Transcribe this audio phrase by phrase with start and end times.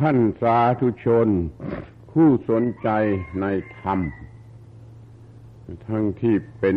[0.00, 1.28] ท่านสาธุชน
[2.10, 2.88] ผู้สนใจ
[3.40, 3.46] ใน
[3.80, 3.98] ธรรม
[5.88, 6.76] ทั้งที่เป็น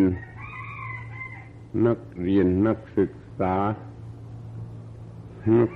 [1.86, 3.56] นักเรียนนักศึกษา
[5.58, 5.72] นัก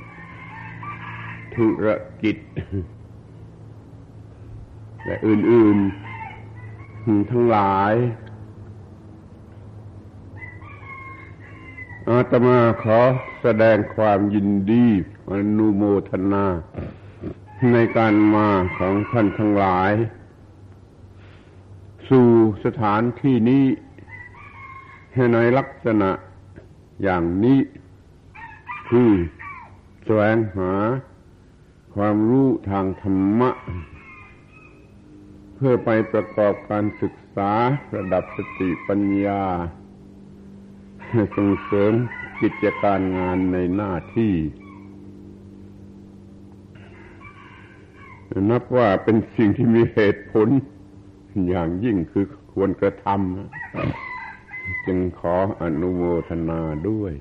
[1.56, 1.88] ธุร
[2.22, 2.38] กิจ
[5.06, 5.78] และอื่น
[6.54, 7.94] ๆ ทั้งหลาย
[12.10, 13.00] อาตมาขอ
[13.42, 14.86] แสดงความยินดี
[15.32, 16.46] อนุโมทนา
[17.72, 19.92] ในการมาของท่านทั้งหลาย
[22.10, 22.30] สู่
[22.66, 23.66] สถานที่นี้
[25.34, 26.12] ในลักษณะ
[27.04, 27.60] อย่างนี้
[28.90, 29.12] คือ
[30.06, 30.72] แสวงหา
[31.96, 33.52] ความรู้ทางธรรมะ
[35.56, 37.52] เพื่อไปประกอบการศึกษา
[37.96, 39.44] ระดับสติปัญญา
[41.36, 41.94] ส่งเสริม
[42.42, 44.34] กิจการงานในหน้าที่
[48.50, 50.48] นับว่าเป็นสิ่งที่มีเหตุผล
[51.50, 57.14] อย่างยิ่งคือควรกระทำจึงขออนุโมทนาด้วย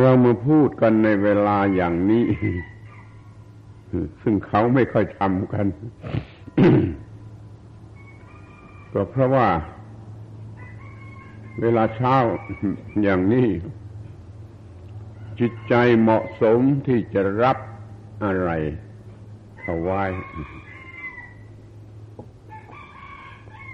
[0.00, 2.26] เรามาพูดกันในเวลาอย่างนี้
[4.22, 5.66] ซึ่งเขาไม่ค่อยทำกัน
[8.92, 9.48] ก็เพราะว่า
[11.60, 12.16] เวลาเช้า
[13.02, 13.46] อย่างนี้
[15.40, 17.58] จิตใจเหมาะสมที่จะรับ
[18.24, 18.50] อะไร
[19.60, 20.04] เข้าไว้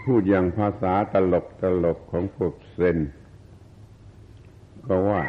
[0.04, 2.98] พูดอย่างภาษาตลกตลกของพวกเซน
[4.86, 5.22] ก็ว่า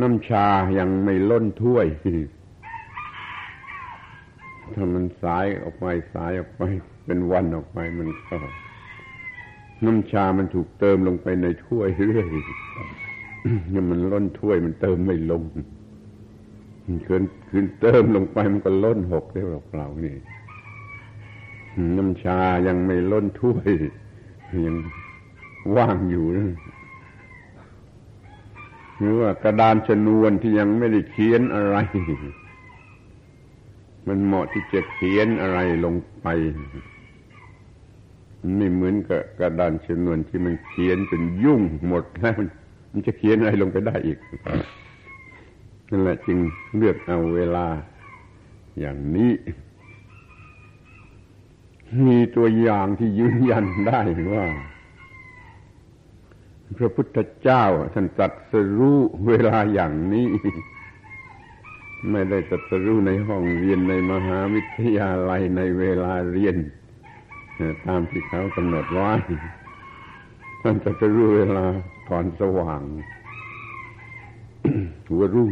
[0.00, 0.46] น้ำชา
[0.78, 1.86] ยังไม่ล้นถ้วย
[4.74, 6.62] ถ้ามันสายออกไปสายออกไป
[7.04, 8.36] เป็นวันออกไปมันก็
[9.84, 12.28] น้ำชามันถูกเติมลงไปในถ้วยเรื่อย
[13.70, 15.42] เนี่ยมันล้นถ้วยมันเติมไม่ลง
[17.06, 20.16] คืนคืนเติมลงไปมันก็ล้นหกได้เปล่านี่
[21.96, 23.70] น้ำชายังไม่ล้นถ้วย
[24.66, 24.76] ยัง
[25.76, 26.46] ว่างอยู่นะ
[28.98, 31.76] หรือว่ากระดานชนวนที่ยังไม่ได้เขียนอะไร
[34.06, 36.26] มันเหมาะที่จะเขียนอะไรลงไป
[38.56, 42.38] ไม่เหมือนกับกระดานชนวนที่มันเขียนจนยุ่งหมดแล้ว
[42.96, 44.18] มันจะเขียนอะไรลงไปได้อีก
[45.90, 46.38] นั่นแหละจึง
[46.76, 47.66] เลือกเอาเวลา
[48.80, 49.32] อย่างนี้
[52.06, 54.00] มีตัวอย่างที่ยืนยันได้
[54.32, 54.46] ว่า
[56.78, 60.28] พระพุทธเจ้าท่านตรัสรู้เวลาอย่างนี้
[62.10, 66.56] ไม่ได้ตรัสรู้ในห้องเรียนในมหาวิทยาลัยในเวลาเรียน
[67.86, 69.12] ตามที่เขากำหนดไว้
[70.66, 71.66] ท่านจะจะรู้เวลา
[72.08, 72.82] ก่อนสว่าง
[75.08, 75.50] หัวรุ่ง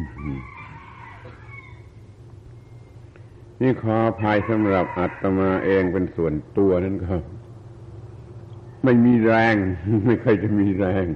[3.60, 7.14] นี่ขอภัยสำหรับอัตมาเองเป็นส่วนตัวนั่นก็
[8.84, 9.54] ไม่มีแรง
[10.06, 11.06] ไม่เคยจะมีแรง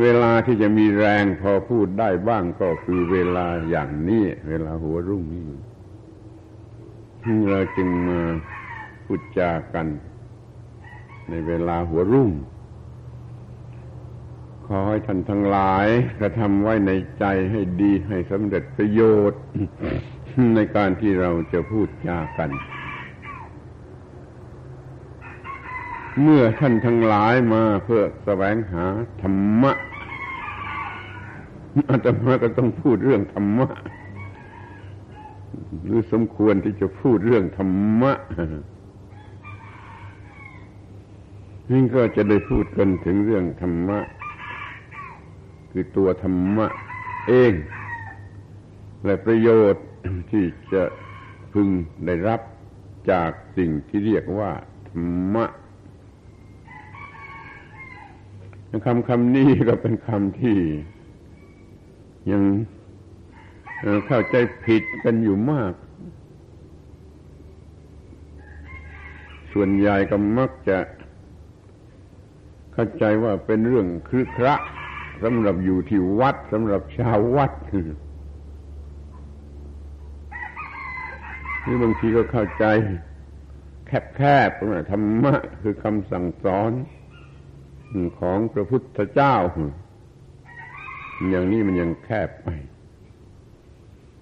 [0.00, 8.20] เวลาที่จะมีแรงพอพูดได้บ้างก็คือเวลาอย่างนี้ เวลาหัวรุ่งนี่เราจึงมา
[9.04, 9.86] พูดจากัน
[11.30, 12.30] ในเวลาหัวรุ่ง
[14.66, 15.86] ขอให้ท่านทั้งหลาย
[16.18, 19.00] กระทำไว้ในใจให้ดีให้สำเร็จประโย
[19.30, 19.42] ชน์
[20.54, 22.50] ในการที่เราจะพูดจากัน
[26.22, 28.84] เมื่อท่านทั้งหลายมาเพื่อแสวงหา
[29.22, 29.72] ธรรมะ
[31.90, 33.68] อาตมาก็ต้องพูดเรื่องธรรมะ
[35.84, 38.12] หรือสมควรที่จะพูดเรื่องธรรมะ
[41.72, 44.00] นี่ก็จะได้พูดกันถึงเรื่องธรรมะ
[45.70, 46.66] คือตัวธรรมะ
[47.28, 47.52] เอง
[49.04, 49.86] และประโยชน์
[50.30, 50.82] ที่จะ
[51.52, 51.68] พึง
[52.06, 52.40] ได้รับ
[53.10, 54.52] จากสิ่งที่เรียกว่า
[54.88, 55.44] ธรรมะ
[58.86, 60.58] คำคำนี้ก็เป็นคำที่
[62.30, 62.42] ยัง
[64.06, 65.72] เข้าใจผิดกันอยู่มาก
[69.52, 70.78] ส่วนใหญ่ก็มักจะ
[72.72, 74.54] เข้าใจว่าเป็นเรื่องครึกคระ
[75.22, 77.52] สำหรับอยู่ที่วัดสำหรับชาววัด
[81.66, 82.64] นี่บางทีก็เข้าใจ
[83.86, 86.72] แคบๆธรรมะคือคำสั่งสอน
[88.20, 89.34] ของพระพุทธเจ้า
[91.30, 92.48] อย่างนี้มันยังแคบไป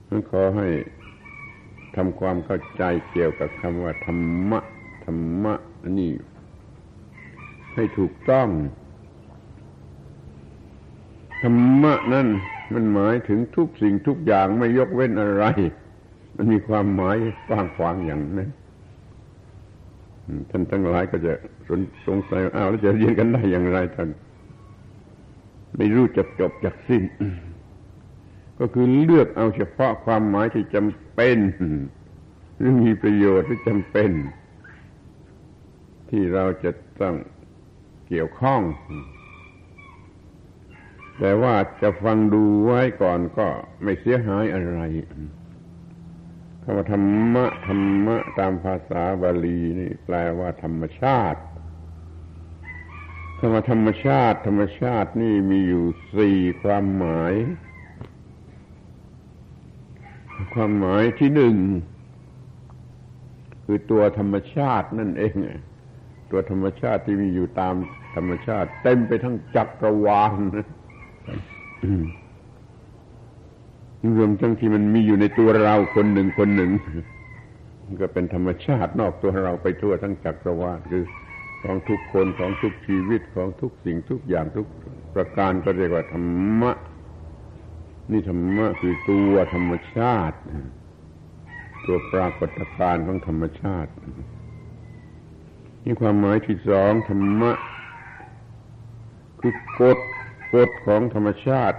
[0.08, 0.69] นั้นขอให้
[1.96, 4.61] ทำความเข้าใจเกี่ยวกับคำว่าธรรมะ
[5.05, 5.55] ธรรมะ
[5.99, 6.11] นี่
[7.81, 8.49] ให้ถูกต้อง
[11.43, 12.29] ธรรมะนั่น
[12.75, 15.44] มันหมายถึงทุกสิ่งทุกอย่างไม่ยกเว้นอะไร
[16.37, 17.17] มันมีความหมาย
[17.49, 18.50] กว้างขวางอย่างนั้น
[20.50, 21.32] ท่านทั้งหลายก็จะ
[22.06, 24.09] สงสัยอ้าวแล้วจะเรียนกันได้อย่างไรท่าน
[25.77, 27.03] ไม่รู้จะจบจากสิ้น
[28.59, 31.38] ก็คือเลือกเอาเฉพาะความหมายที่จำเป็น
[32.56, 34.11] หรือมีประโยชน์ที่จำเป็น
[36.11, 37.15] ที่เราจะต้อง
[38.12, 38.62] เกี่ยวข้อง
[41.18, 43.46] แต่ว่าจะฟังดูไว้ก่อนก็
[43.82, 44.80] ไม่เสียหายอะไร
[46.62, 47.04] คำว่าธรร
[47.34, 51.40] มะธรรมะตามภาษาบาลีนี่แปลว่าธรรมชาติ
[53.38, 55.84] คำว่าธรรมชาติ ธรรมชาตินี่มีอยู่
[56.16, 57.34] สี่ความหมาย
[60.54, 61.56] ความหมายที่หนึ่ง
[63.64, 65.34] คือตัวธรรมชาตินั่นเอง
[66.30, 67.74] ตัวธรรมชาติที่มีอยู่ตาม
[68.14, 70.34] ธรรมชาติ เต็มไปทั้งจักรวาล
[74.16, 76.70] รวมทั้งที่มันมีอยู่ในตัวเราคนหนึ่งคนหนึ่ง
[78.00, 81.04] ก็เป็นธรรมชาตินอกตัวเราไปทั่วทั้งจักรวาลคือ
[81.62, 84.66] ของทุกคนของทุกชีวิตของทุกสิ่งทุกอย่างทุก
[85.14, 86.72] ประการก็เรียกว่าธรรมะ
[88.10, 90.38] นี่ธรรมะคือตัวธรรมชาติ
[91.86, 93.90] ตัวปรากฏการณ์ของธรรมชาติ
[95.84, 97.52] นี่ความหมายที่สองธรรมะ
[99.40, 99.98] คือกฎ
[100.54, 101.78] กฎของธรรมชาติ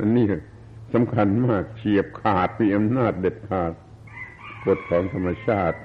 [0.00, 0.26] อันนี้
[0.92, 3.72] สำคัญมากเฉียบขาดมีอำนาจเด็ดขาด
[4.66, 5.78] กฎของธรรมชาติ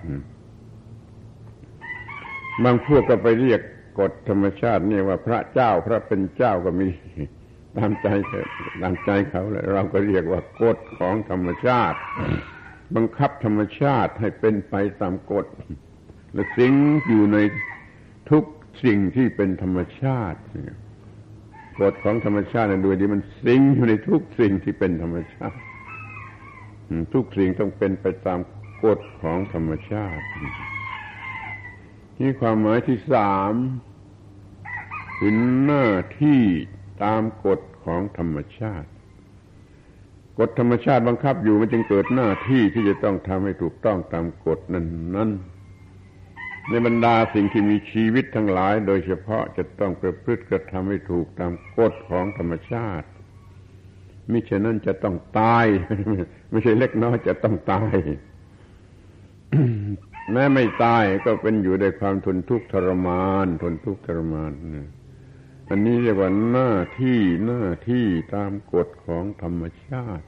[2.63, 3.61] บางพวกก็ไปเรียก
[3.99, 6.89] กฎธรรมชาติเนี่ยว่าพระเจ้าพระเป็นเจ้าก็มี
[7.77, 8.07] ตามใจ
[8.81, 11.99] ตามใจเขาแหละเราก็เรียกว่ากฎของธรรมชาติ
[12.95, 15.45] บังคับธรรมชาติให้เป็นไปตามกฎ
[16.33, 16.73] และสิง
[17.07, 17.37] อยู่ใน
[18.31, 18.43] ทุก
[18.85, 20.39] สิ่งที่เป็นธรรมชาติ
[21.81, 25.57] กฎของธรรมชาติในด้วยดีมันสิงอยู่ในทุกสิ่งที่เป็นธรรมชาติ
[27.13, 28.39] ทุกสิ่งต้องเป็นไปตาม
[28.85, 30.23] กฎของธรรมชาติ
[32.19, 33.53] นี่ความหมายที่สาม
[35.17, 35.33] คือ
[35.65, 35.87] หน้า
[36.21, 36.41] ที่
[37.03, 38.89] ตามกฎของธรรมชาติ
[40.39, 44.85] กฎธรรมชาติบังคับอยู่มันจึงเกิดหน้าที่ที่จะต้องทำให้ถูกต้องตามกฎนั้น
[45.15, 45.29] นั้น
[46.69, 53.07] ในบรรดาสิ่งที่มีชีวิตทั้งหลาย โดยเฉพาะจะต้องประพฤติกระทำให้ถูกตามกฎของธรรมชาติ
[54.31, 55.65] มิฉะนั้นจะต้องตาย
[56.51, 57.95] ไม่ใช่เล็กน้อยจะต้องตาย
[60.31, 64.51] แม้ไม่ตายก็เป็นอยู่ในความทนทุกข์ทรมาน ทนทุกข์ทรมาน
[65.69, 68.05] อันนี้เรียกว่าหน้าที่หน้าที่
[68.35, 70.25] ตามกฎของธรรมชาติ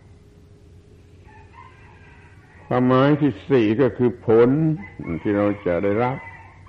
[2.67, 4.49] ความหมายที่สี่ก็คือผล
[5.21, 6.17] ที่เราจะได้รับ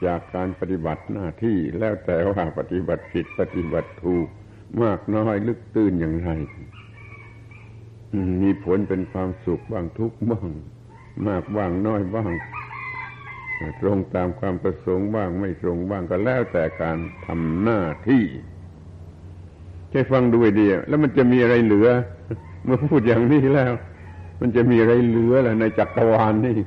[0.06, 4.26] จากการปฏิบัติหน้าที่แล้วแต่ว่าปฏิบัติผิดปฏิบัติถูก
[4.82, 6.31] มากน้อยลึกตื้นอย่างไร
[8.43, 10.49] มีผลเป็นความสุขบ้างทุกข์บ้าง
[11.26, 12.32] มากบ้างน้อยบ้าง
[13.81, 18.25] ตรงตามความประสงค์บ้างไม่ตรงบ้างก็แล้วแต่การทำหน้าที่
[19.90, 21.88] แค่ฟังดูดีแล้วมันจะมีอะไรเหลือ
[22.64, 23.72] เมื่อพูดอย่างนี้แล้ว
[24.40, 26.58] มันจะมีอะไรเหลือล่ะในจักรวาลนี่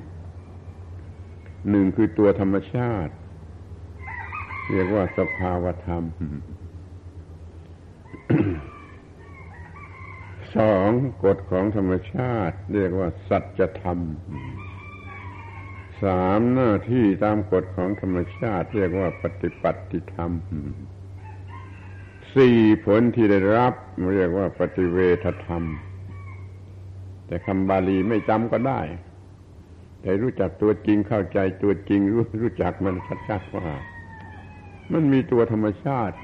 [1.70, 3.14] หนึ่งคือตัวธรรมชาติ
[4.72, 6.04] เรียกว่าสภาวธรรม
[10.56, 10.92] สอง
[11.24, 14.00] กฎของธรรมชาติ เรียกว่า สัจธรรม
[16.04, 20.32] สามหน้าที่ตามกฎของธรรมชาติ เรียกว่าปฏิปัติธรรม
[22.36, 23.74] สี่ผลที่ได้รับ
[24.16, 25.63] เรียกว่าปฏิเวทธรรม
[27.28, 28.82] แต่คำบาลีไม่จำก็ได้
[30.01, 32.96] แต่รู้จักตัวจริงเข้าใจตัวจริงรู้รู้จักมัน
[33.30, 33.68] ชัดๆว่า
[34.94, 36.15] มันมีตัวธรรมชาติ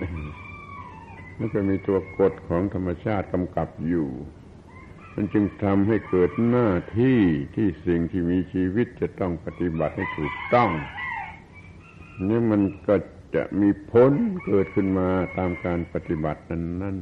[1.38, 4.10] มันก็มีตัวกฎของธรรมชาติกำกับอยู่
[5.16, 7.20] มันจึงทำให้เกิดหน้าที่
[7.56, 10.70] ที่สิ่งที่มีชีวิตจะต้องปฏิบัติให้ถูกต้อง
[12.28, 12.96] นี่มันก็
[13.36, 14.12] จะมีผล
[14.46, 16.98] เกิดขึ้นมาตามการปฏิบัตินั้นนั้น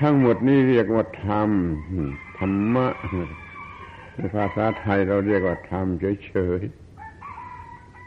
[0.00, 1.50] ทั้งหมดนี้เรียกว่าธรรม
[2.38, 2.86] ธรรมะ
[4.14, 5.86] ในภาษาไทยเราเรียกว่าธรรม
[6.26, 6.89] เฉยๆ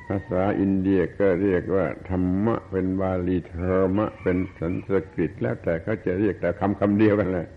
[0.07, 7.47] ภาษาอินเดียก็เรียกว่า ธรรมะ เป็นบาลีธรรมะ เป็นสันสกฤตแล้วแต่เขาจะเรียกแต่คำคำเดียวกันเลย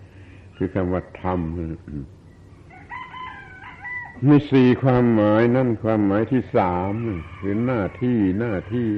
[0.56, 1.40] คือคำว่าธรรม
[4.26, 6.92] มีสี่ความหมายนั่นความหมายที่สาม
[7.40, 8.90] คือหน้าที่หน้าที่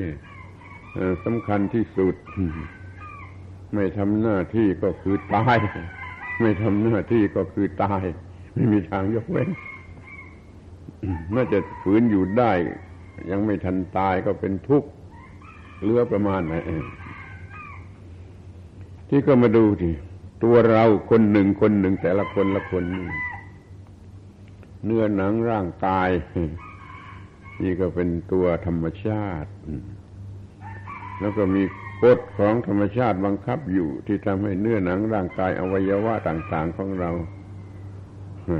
[1.24, 2.16] สำคัญที่สุด
[3.74, 5.58] ไม่ทำหน้าที่ก็คือตาย
[6.40, 8.02] ไม่ทำหน้าที่ก็คือตาย
[8.54, 9.48] ไม่มีทางยกเว้น
[11.34, 12.52] น่าจะฝืนอยู่ได้
[13.30, 14.88] ยังไม่ทันตายก็เป็นทุกข์
[15.82, 16.54] เลือประมาณไหน
[19.08, 19.90] ที่ก็มาดูที
[20.44, 22.84] ตัวเราคนหนึ่งคนหนึ่งแต่ละคนละคน
[24.84, 26.10] เนื้อหนังร่างกาย
[27.62, 29.50] นี่ก็เป็นตัวธรรมชาติ
[31.20, 31.62] แล้วก็มี
[32.02, 37.10] กฎของธรรมชาติบังคับอยู่ ที่ทำให้เนื้อหนังร่างกายอวัยวะต่าง ๆ ของเรา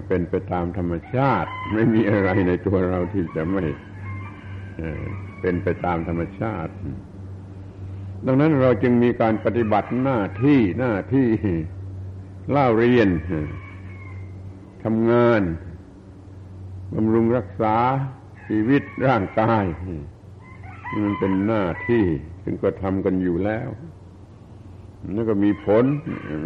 [0.09, 3.65] เป็นไปตามธรรมชาติ ไม่มีอะไรในตัวเราที่จะไม่
[5.41, 6.73] เป็นไปตามธรรมชาติ
[8.27, 11.29] ดังนั้นเราจึงมีการปฏิบัติหน้าที่หน้าที่
[12.51, 13.09] เล่าเรียน
[14.85, 15.43] ทำงาน
[16.95, 17.77] บำรุงรักษา
[18.47, 19.65] ชีวิตร่างกาย
[21.05, 22.05] มันเป็นหน้าที่
[22.43, 23.69] ซึ่งก็ทำกันอยู่แล้ว
[25.15, 25.85] แล้วก็มีผล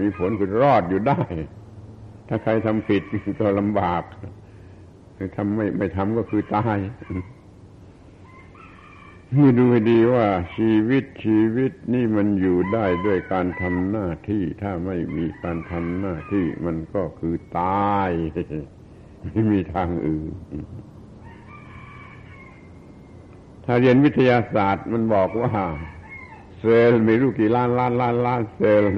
[0.03, 1.23] มีผลคือรอดอยู่ได้
[2.29, 3.03] ถ้าใครทำผิด
[3.41, 4.03] ก็ลำบาก
[5.37, 6.79] ทำไม่ไม่ทำก็คือตาย
[9.37, 18.11] นี่ดูให้ดีว่าชีวิตชีวิตนี่มันอยู่ได้ด้วยการทำหน้าที่ ถ้าไม่มีการทำหน้าที่มันก็คือตาย
[19.33, 20.33] ไม่มีทางอื่น
[23.65, 25.53] ถ้าเรียนวิทยาศาสตร์มันบอกว่า
[26.59, 28.91] เซลล์มีรูปกี่ล้านล้านล้านล้านเซลล์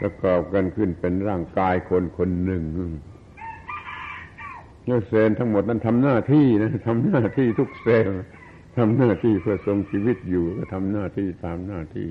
[0.00, 2.62] ประกอบกันขึ้นเป็นร่างกายคนคนหนึ่ง
[4.86, 8.16] แล้วเซลล์ทั้งหมดนั้นทำหน้าที่นะทำหน้าที่ทุกเซลล์
[8.78, 12.10] ทำหน้าที่เพื่อทรงชีวิตอยู่ก็ทำหน้าที่ตามหน้าที่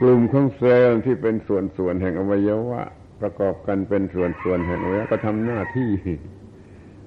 [0.00, 2.82] กลุ่มของเซลล์ที่เป็นส่วนส่วนแห่งอวัยวะ
[3.20, 5.90] ประกอบกันเป็นส่วนส่วนแห่งอวัยวะก็ทำหน้าที่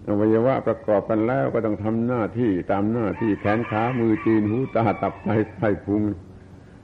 [0.10, 6.04] อวัยวะประกอบกันแล้วก็ต้องทำหน้าที่ตามหน้าที่แขนขามือจีนหูตาตับไตไส้พุง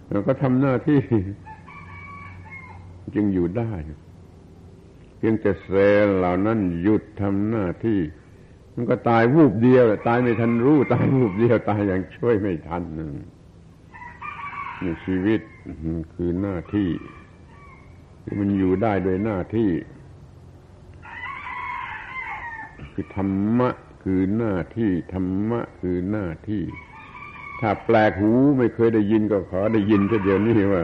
[0.10, 1.02] แล้วก็ทำหน้าที่
[3.16, 3.72] จึงอยู่ได้
[5.18, 8.00] เพียงแต่เซลล์เหล่านั้นหยุดทำหน้าที่
[8.76, 12.84] มันก็ตายวูบเดียว ตายไม่ทันรู้ ตายวูบเดียวตายอย่างช่วยไม่ทัน
[14.84, 15.42] นี่ชีวิต
[16.14, 16.90] คือหน้าที่
[18.40, 19.70] มันอยู่ได้โดยหน้าที่
[22.94, 23.70] คือธรรมะ
[24.04, 26.64] คือหน้าที่ธรรมะคือหน้าที่
[27.60, 30.84] ถ้าแปลกหูไม่เคยได้ยินก็ขอได้ยินเดียวนี้ว่า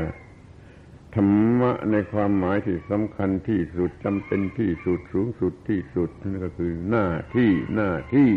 [1.16, 8.32] ธรรมะในความหมายที่สำคัญที่สุดจำเป็นที่สุดสูงสุดที่สุดนั่นก็คือหน้าที่หน้าที่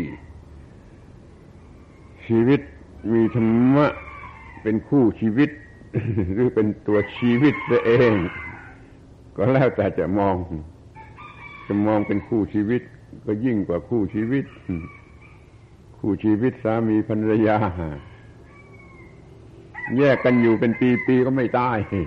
[2.25, 2.61] ชีวิต
[3.13, 3.87] มีธรรมะ
[4.63, 5.49] เป็นคู่ชีวิต
[6.33, 8.13] หรือเป็นตัวชีวิตตัวเอง
[9.35, 10.35] ก็แล้วแต่จะมอง
[11.67, 12.81] จะมองเป็นคู่ชีวิต
[13.25, 14.45] ก็ยิ่งกว่าคู่ชีวิต
[15.97, 17.57] คู่ชีวิตสามีภรรยา
[19.97, 20.71] แยกกันอยู่เป็น
[21.07, 22.01] ปีๆก็ไม่ตายไอ้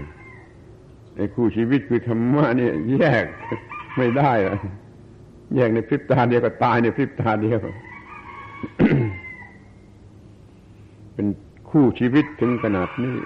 [1.35, 3.25] คู่ชีวิตคือธรรมะเนี่ยแยก
[3.97, 4.57] ไม่ได้อะ
[5.55, 7.61] แยกในพริบตาเดียวก็ตายในพริบตาเดียว
[11.15, 11.27] เป็น
[11.71, 13.17] คู่ชีวิตถึงขนาดนี้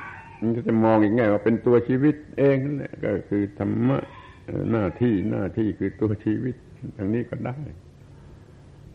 [0.40, 3.98] มันจะมองอีกไงว่าเป็นตัวชีวิตเองนั่นแหละก็คือธรรมะ
[4.70, 6.54] หน้าที่หน้าที่คือตัวชีวิต
[6.94, 7.58] อย่างนี้ก็ได้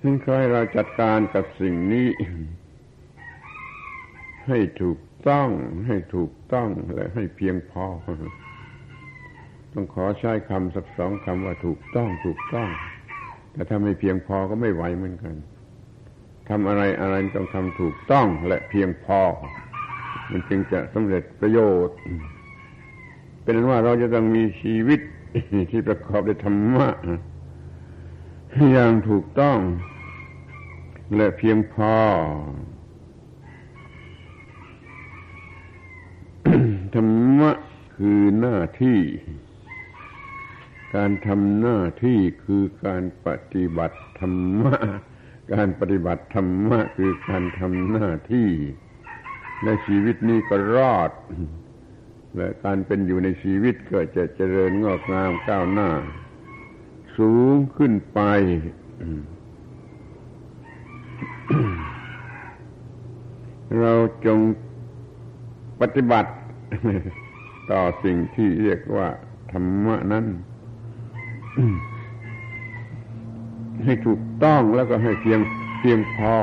[0.01, 2.07] ซึ่งใครเราจัดการกับสิ่งนี้
[4.47, 5.49] ให้ถูกต้อง
[5.87, 7.85] ให้ถูกต้องและให้เพียงพอ
[9.73, 12.69] ต้องขอใช้คำสักสองคำว่าถูกต้องถูกต้อง
[13.51, 15.35] แต่ถ้าไม่เพียงพอก็ไม่ไหวเหมือนกัน
[16.49, 19.21] ทำอะไรอะไรต้องทำถูกต้องและเพียงพอ
[20.31, 21.97] มันจึงจะสำเร็จประโยชน์
[23.41, 24.99] เป็นนั้นว่าเราจะต้องมีชีวิต
[25.71, 26.89] ที่ประกอบด้วยธรรมะ
[28.71, 29.57] อย่างถูกต้อง
[31.15, 31.95] และเพียงพอ
[36.95, 37.09] ธรร
[37.39, 37.51] มะ
[37.95, 38.99] คือหน้าที่
[40.95, 44.75] การทำหน้าที่คือการปฏิบัติธรรมะ
[45.53, 48.49] การปฏิบัติธรรมะคือการทำหน้าที่
[49.65, 51.11] ในชีวิตนี้ก็รอด
[52.35, 55.89] และการเป็นอยู่ในชีวิตก็จะเจริญงอกงามก้าวหน้า
[57.17, 58.19] สูงขึ้นไป
[63.79, 63.93] เรา
[64.25, 64.39] จง
[65.81, 66.31] ปฏิบัติ
[67.71, 69.07] ต่อสิ่งที่เรียกว่า
[69.51, 70.25] ธรรมะนั้น
[73.83, 75.39] ให้ถูกต้องแล้วก็ให้เพียง
[75.79, 76.35] เพียงพอ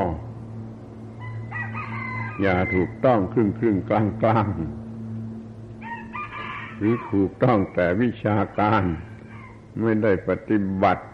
[2.42, 4.46] อย่าถูกต้องครึ่งครึ่งกลางกลาง
[6.78, 8.82] หรือถูกต้องแต่วิชาการ
[9.82, 11.04] ไม่ได้ปฏิบัติ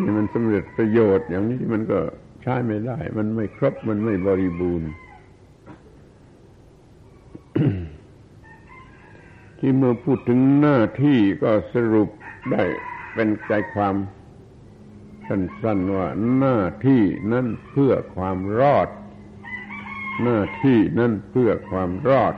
[0.00, 1.98] นี่มันสำเร็จประโยชน์อย่างนี้มันก็
[2.42, 4.90] ใช้ไม่ได้ มันไม่ครบมันไม่บริบูรณ์
[9.64, 12.08] ที่เมื่อพูดถึงหน้าที่ก็สรุป
[12.52, 12.64] ได้
[13.14, 13.94] เป็นใจความ
[15.28, 17.02] สั้นๆว่าหน้าที่
[17.32, 18.88] นั้นเพื่อความรอด
[20.22, 22.34] หน้าที่นั้นเพื่อความรอด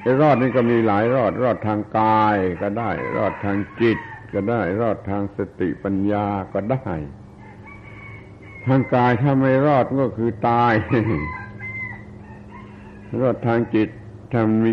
[0.00, 3.98] ไอ้รอดนี่ก็มีหลายรอด รอดทางกายก็ได้ รอดทางจิต
[4.34, 6.92] ก็ได้ รอดทางสติปัญญาก็ได้
[8.66, 10.72] ทางกายถ้าไม่รอดก็คือตาย
[13.20, 13.88] รอดทางจิต
[14.36, 14.70] ถ้ามี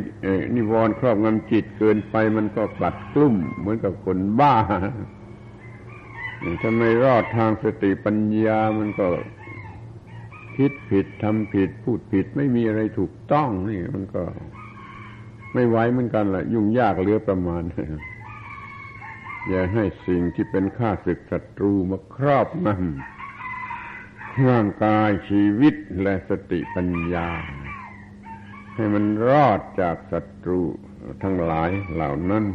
[0.55, 4.55] นิวรณ์ครอบงำจิตเกินไปมันก็ปัดกลุ่ม เหมือนกับคนบ้า
[6.61, 9.07] ถ้าไม่รอดทางสติปัญญามันก็
[10.57, 14.23] คิดผิดทำผิด พูดผิดไม่มีอะไรถูกต้องนี่มันก็
[15.53, 17.63] ไม่ไหวเหมือนกันแหละยุ่งยากเหลือประมาณ
[19.49, 27.29] อย่าให้สิ่งที่เป็นข้าศึกศัตรูมาครอบงำร่างกายชีวิตและสติปัญญา
[28.81, 30.61] ให้มันรอดจากศัตรู
[31.23, 32.45] ทั้งหลายเหล่านั้น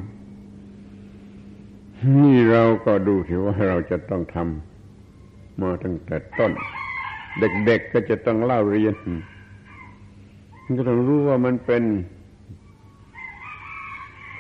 [2.23, 6.53] นี่เราก็ดูถือว่าเราจะต้องทำมาตั้งแต่ต้น
[7.67, 8.97] เด็กๆก็จะต้องเล่าเรียน
[10.79, 11.85] ก็ต้องรู้ว่ามันเป็น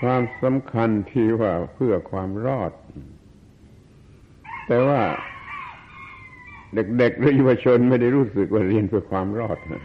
[0.00, 2.72] ความสำคัญที่ว่าเพื่อความรอด
[4.66, 5.02] แต่ว่า
[6.74, 9.82] เด็กๆหรือเยาวชนไม่ได้รู้สึกว่าเรียนเพื่อความรอดบาง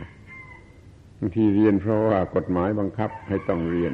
[1.36, 3.94] ทีเรียนเพราะว่ากฎหมายบังคับให้ต้องเรียน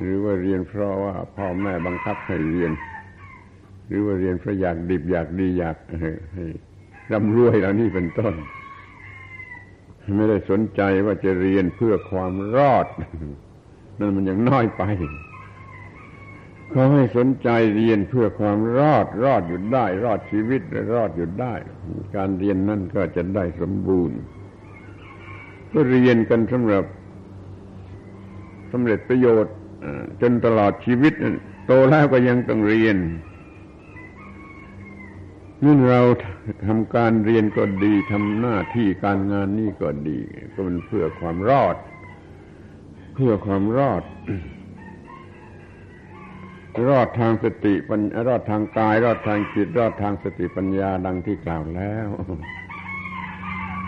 [0.00, 2.72] หรือว่าเรียนเพราะว่าพ่อแม่บังคับให้เรียน
[3.86, 6.10] หรือว่าเรียนเพราะอยากดิบอยากดีอยากให้
[7.12, 8.34] ร่ำรวยแล้วนี่เป็นต้น
[10.16, 12.86] ไม่ได้สนใจว่าจะเรียนเพื่อความรอด
[13.98, 14.82] นั่นมันยังน้อยไป
[16.70, 21.54] เขาให้สนใจเรียนเพื่อความรอด รอดอยู่ได้ รอดชีวิตและรอดอยู่ได้
[22.16, 24.18] การเรียนนั่นก็จะได้สมบูรณ์
[25.72, 26.84] ก็เรียนกันสำหรับ
[28.72, 29.54] สำเร็จประโยชน์
[30.20, 31.12] จนตลอดชีวิต
[31.66, 32.96] โตแล้วก็ยังต้องเรียน
[35.64, 36.00] นั่นเรา
[36.66, 40.18] ทำการเรียนก็ดีทำหน้าที่การงานนี่ก็ดี
[40.52, 41.76] ก็มันเพื่อความรอด
[43.14, 44.02] เพื่อความรอด
[46.88, 52.08] รอดทางสติปัญรอดทางกาย รอดทางจิต รอดทางสติปัญญาดังที่กล่าวแล้ว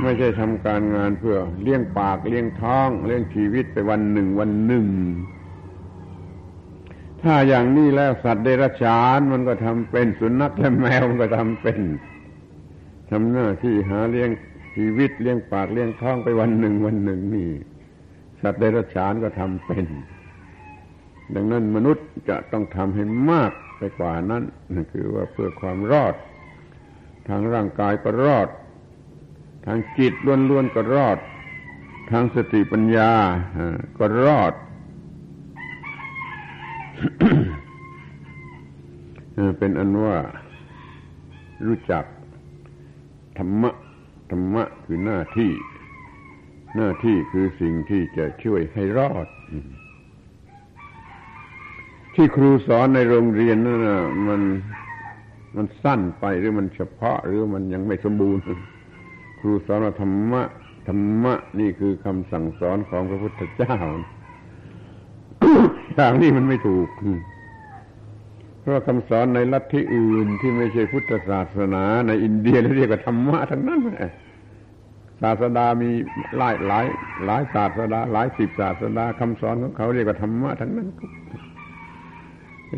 [0.03, 4.87] ไม่ใช่ทำการงานเพื่อเลี้ยงปากเลี้ยงท้องเลี้ยงชีวิตไปวันหนึ่งวันหนึ่ง
[7.23, 11.81] ถ้าอย่างนี้แล้วสัตว์เดรัจฉานมันก็ทำเป็นสุนัขและแมวมันก็ทำเป็น
[13.11, 14.31] ทำหน้าที่หาเลี้ยง
[14.77, 17.51] ชีวิตเลี้ยงปากเลี้ยงท้องไปวันหนึ่งวันหนึ่งนี่
[18.43, 19.87] สัตว์เดรัจฉานก็ทำเป็น
[21.35, 26.15] ดังนั้นมนุษย์จะต้องทำให้มากไปกว่านั้นนั่นคือว่าเพื่อความรอด
[27.29, 28.49] ทางร่างกายก็รอด
[29.67, 30.15] ทางจิต
[30.51, 31.19] ล้วนๆก็รอด
[32.11, 33.13] ทางสติปัญญา
[33.99, 34.55] ก็รอด
[39.59, 40.17] เป็นอันว่า
[41.67, 42.05] รู้จัก
[43.39, 43.71] ธรรมะ
[44.31, 45.53] ธรรมะคือหน้าที่
[46.77, 49.27] หน้าที่คือสิ่งที่จะช่วยให้รอด
[52.15, 54.43] ที่ครูสอนในโรงเรียนนั่นนะมัน
[55.57, 58.45] มันสั้นไปหรือมันเฉพาะหรือมันยังไม่สมบูรณ์
[59.41, 60.43] ครูสอนว่าธรรมะ
[60.89, 63.77] ธรรมะนี่คือคำสั่งสอนของพระพุทธเจ้า
[65.95, 66.89] อย่างนี้มันไม่ถูก
[68.61, 74.11] เพราะคำสอนในลัทธิอื่นที่ไม่ใช่พุทธศาสนาในอินเดียเรียกว่าธรรมะทั้งนั้นแหละ
[75.23, 75.91] ศาสดามี
[76.37, 76.87] หลายหลาย
[77.25, 80.89] หลายศาสดา หลายสิบศาสดาคำสอนของเขาเรียกว่าธรรมะทั้งนั้น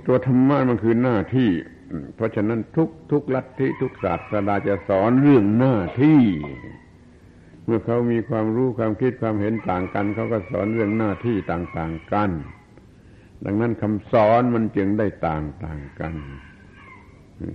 [0.06, 1.50] ตัวธรรมะมันคือหน้าที่
[2.16, 6.22] เพราะฉะนั้นทุกทุกลัทธิทุกศาสดาจะสอนเรื่องหน้าที่
[7.64, 12.30] เมื่อเขามีความรู้ความคิดความเห็นต่างกัน เขาก็สอนเรื่องหน้าที่ต่างๆกัน
[13.44, 16.14] ดังนั้นคำสอนมันจึงได้ต่างๆกัน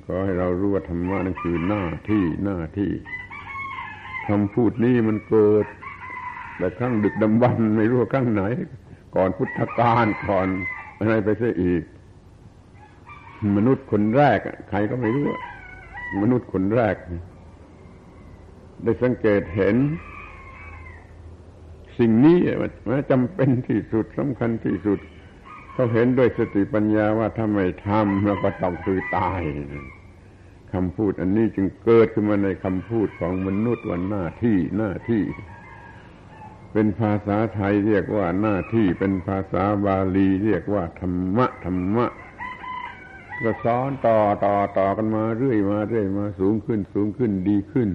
[0.06, 2.92] ขอให้เรารู้ว่าธรรมะนั่นคือหน้าที่หน้าที่
[4.28, 5.66] คำพูดนี้มันเกิด
[6.58, 8.44] แต่ครั้งดึกดำบรรไม่รู้ครั้งไหน
[9.16, 10.48] ก่อนพุทธกาลก่อน
[11.00, 11.82] อะไรไปเสียอีก
[13.56, 15.26] มนุษย์คนแรก ใครก็ไม่รู้
[16.22, 16.96] มนุษย์คนแรก
[18.84, 19.76] ได้สังเกตเห็น
[22.00, 25.00] สิ่งนี้มันจำเป็นที่สุดสำคัญที่สุด
[25.74, 29.42] เขาเห็นด้วยสติปัญญาว่าถ้าไม่ทำแล้วก็ต้องคือตาย
[30.74, 35.24] คำพูดอันนี้จึงเกิดขึ้นมาในคำพูดของมนุษย์วันหน้าที่หน้าที่
[36.74, 42.08] เป็นภาษาไทยเรียกว่าหน้าที่ เป็นภาษาบาลี เรียกว่าธรรมะธรรมะ
[43.44, 47.90] ก็สอนต่อต่อต่อกันมาเรื่อยมาเรื่อยมาสูงขึ้น สูงขึ้นดีขึ้น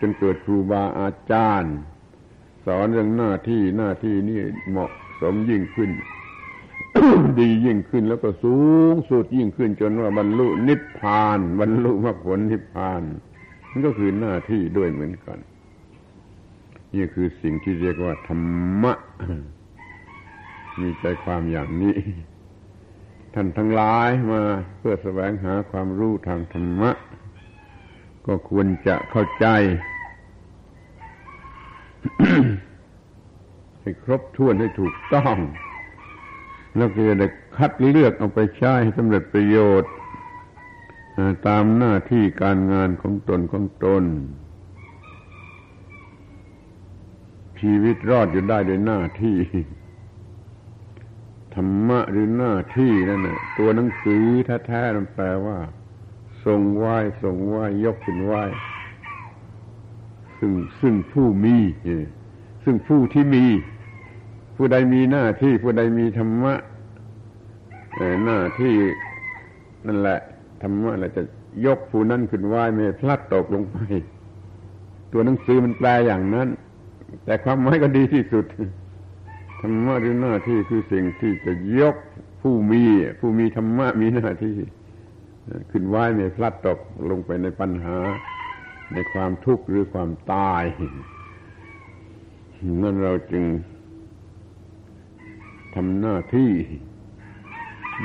[0.00, 1.74] จนเกิดครูบาอาจารย์
[2.66, 5.90] สอนเรื่องหน้าที่หน้าที่นี่เหมาะสมยิ่งขึ้น
[7.38, 8.56] ดียิ่งขึ้นแล้วก็สู
[8.92, 13.02] งสุดยิ่งขึ้น จนว่าบรรลุนิพพานบรรลุมรรคผลนิพพาน
[13.70, 15.38] นั่นก็คือหน้าที่ด้วยเหมือนกัน
[16.94, 18.48] นี่คือสิ่งที่เรียกว่าธรร
[18.82, 18.94] มะ
[20.80, 21.96] มีใจความอย่างนี้
[23.40, 24.42] ท่านทั้งหลายมา
[24.78, 26.90] เพื่อแสวงหาความรู้ทางธรรมะ
[28.26, 29.46] ก็ควรจะเข้าใจ
[33.80, 35.36] ให้ครบถ้วนให้ถูกต้อง
[36.76, 39.92] แล้วก็จะได้คัดเลือกเอาไปใช้ให้สำเร็จประโยชน์
[41.46, 44.04] ตามหน้าที่การงานของตนของตน
[47.60, 49.38] ชีวิตรอดอยู่ได้ด้วยหน้าที่
[51.54, 54.24] ธรรมะหรือหน้าที่นั่นนะตัวหนังสือ
[54.66, 55.58] แท้ๆมันแปลว่า
[56.44, 58.42] ทรงไหว้ทรงไหว้ยกขึ้นไหว้
[60.38, 61.56] ซึ่งซึ่งผู้มี
[62.64, 63.44] ซึ่งผู้ที่มี
[64.56, 66.54] ผู้ใดมีหน้าที่ผู้ใดมีธรรมะ
[68.24, 68.74] หน้าที่
[69.86, 70.18] นั่นแหละ
[70.62, 71.22] ธรรมะเราจะ
[71.66, 73.76] ยกผู้นั้นขึ้นไหวไม่พลัดตกลงไป
[75.12, 76.48] ตัวหนังสือมันแปลอย่างนั้น
[77.24, 78.44] แต่ความหมายก็ดีที่สุด
[79.60, 81.96] ธรรมะหรือหน้าที่คือสิ่งที่จะยก
[82.42, 82.82] ผู้มี
[83.20, 84.56] ผู้มีธรรมะมีหน้าที่
[85.70, 86.78] ขึ้นไหวไม่พลัดตก
[87.10, 87.98] ลงไปในปัญหา
[88.92, 90.64] ในความทุกข์หรือความตาย
[92.82, 93.44] นั่นเราจึง
[95.74, 96.52] ทำหน้าที่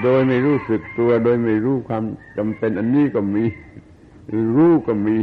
[0.02, 2.04] โดยไม่รู้สึกตัว โดยไม่รู้ความ
[2.38, 3.44] จำเป็นอันนี้ก็มี
[4.56, 5.18] รู้ก็มี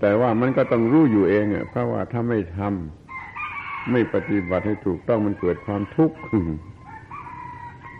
[0.00, 2.99] แต่ว่ามันก็ต้องรู้อยู่เองเพราะว่าถ้าไม่ทำ
[3.90, 6.16] ไม่ปฏิบัติให้ถูกต้องมันเกิดความทุกข์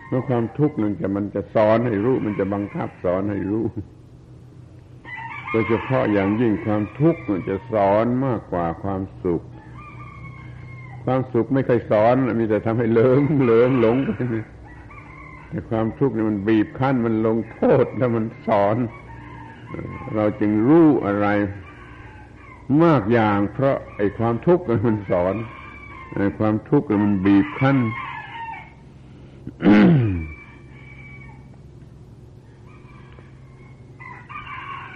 [0.07, 3.65] เมื่อความทุกข์นั่นจะมันจะสอนให้รู้ มันจะบังคับสอนให้รู้
[5.49, 9.41] โดยเฉพาะอย่างยิ่งความทุกข์มันจะสอนมากกว่าความสุข
[11.05, 14.09] ความสุขไม่เคยสอนมีแต่ทำให้เลิงเลิงหลงไป
[15.49, 18.75] แต่ความทุกข์นี่มันบีบคั้นมันลงโทษแล้วมันสอน
[20.15, 21.27] เราจึงรู้อะไร
[22.83, 25.60] มากอย่างเพราะไอ้ความทุกข์มันสอนไอ้
[26.37, 27.77] ความทุกข์มันบีบคั้น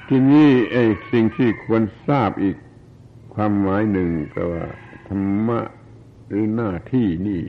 [0.07, 2.57] ทีนี้ไอ้สิ่งที่ควรทราบอีก
[3.33, 4.65] ความหมายหนึ่งก็ว่า
[5.07, 5.59] ธรรมะ
[6.27, 7.41] หรือหน้าที่นี่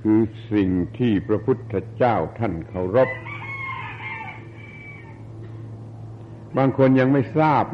[0.00, 0.20] คือ
[0.52, 0.68] สิ่ง
[0.98, 3.10] ที่พระพุทธเจ้าท่านเคารพ
[6.56, 7.64] บางคนยังไม่ทราบ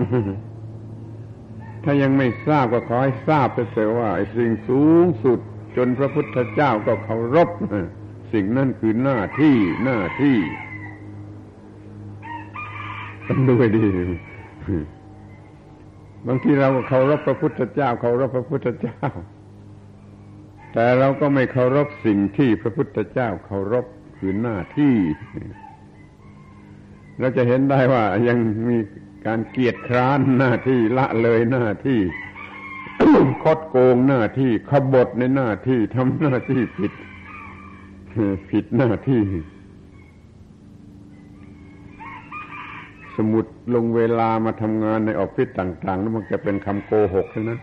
[1.84, 5.38] ถ้ายังไม่ทราบก็ขอให้ทราบแต่ว่าสิ่งสูงสุด
[5.76, 7.48] จนพระพุทธเจ้าก็เคารพ
[8.32, 10.38] สิ่งนั้นคือหน้าที่หน้าที่
[13.28, 13.86] ต้องดูให้ดี
[16.26, 19.00] บางทีเราก็เคารพพระพุทธเจ้าเคารพพระพุทธเจ้า
[20.72, 23.86] แต่เราก็ไม่เคารพสิ่งที่พระพุทธเจ้าเคารพ
[24.18, 24.94] คือหน้าที่
[27.20, 28.76] เราจะเห็นได้ว่ายังมี
[29.26, 32.00] การเกียรติคร้านหน้าที่ละเลยหน้าที่
[33.42, 36.92] คดโกงหน้าที่ขบฏในหน้าที่ทำหน้าที่ผิด
[38.50, 39.22] ผิดหน้าที่
[43.16, 47.60] สมุดลงเวลามาทำงานในออฟฟิศต่างๆแล้วมันจะเป็นคำโกหกเท่านั้น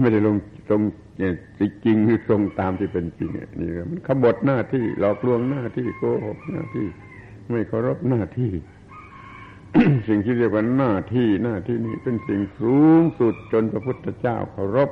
[0.00, 0.36] ไม่ได้ลง
[0.68, 0.82] ตรง
[1.84, 6.86] จริงหรือตรงตามที่เป็นจริงนี่มันขบฏหน้าที่หลอกลวงหน้าที่โกหกหน้าที่
[7.50, 8.50] ไม่เคารพหน้าที่
[10.08, 14.90] สิ่งที่เรียกว่าหน้าที่หน้าที่นี้เป็นสิ่งสูงสุดจนพระพุทธเจ้าเคารพ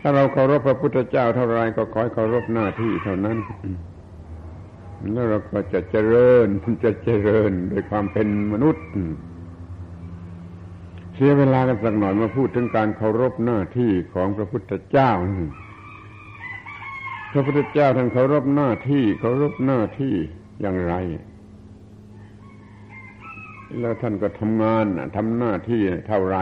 [0.00, 3.38] ถ้าเราเคารพพระพุทธเจ้าเท่าไรก็ขอเคารพหน้าที่เท่านั้น
[5.12, 6.46] แล้วเราก็จะเจริญ
[6.84, 8.86] จะเจริญโดยความเป็นมนุษย์
[11.14, 15.10] เสียเวลากันสักหน่อยมาพูดถึงการเคารพหน้าที่ของพระพุทธเจ้า
[17.32, 20.14] พระพุทธเจ้าท่านเคารพหน้าที่เคารพหน้าที่
[20.60, 20.94] อย่างไร
[23.80, 24.84] แล้วท่านก็ทำงาน
[25.16, 26.36] ทำหน้าที่เท่าไร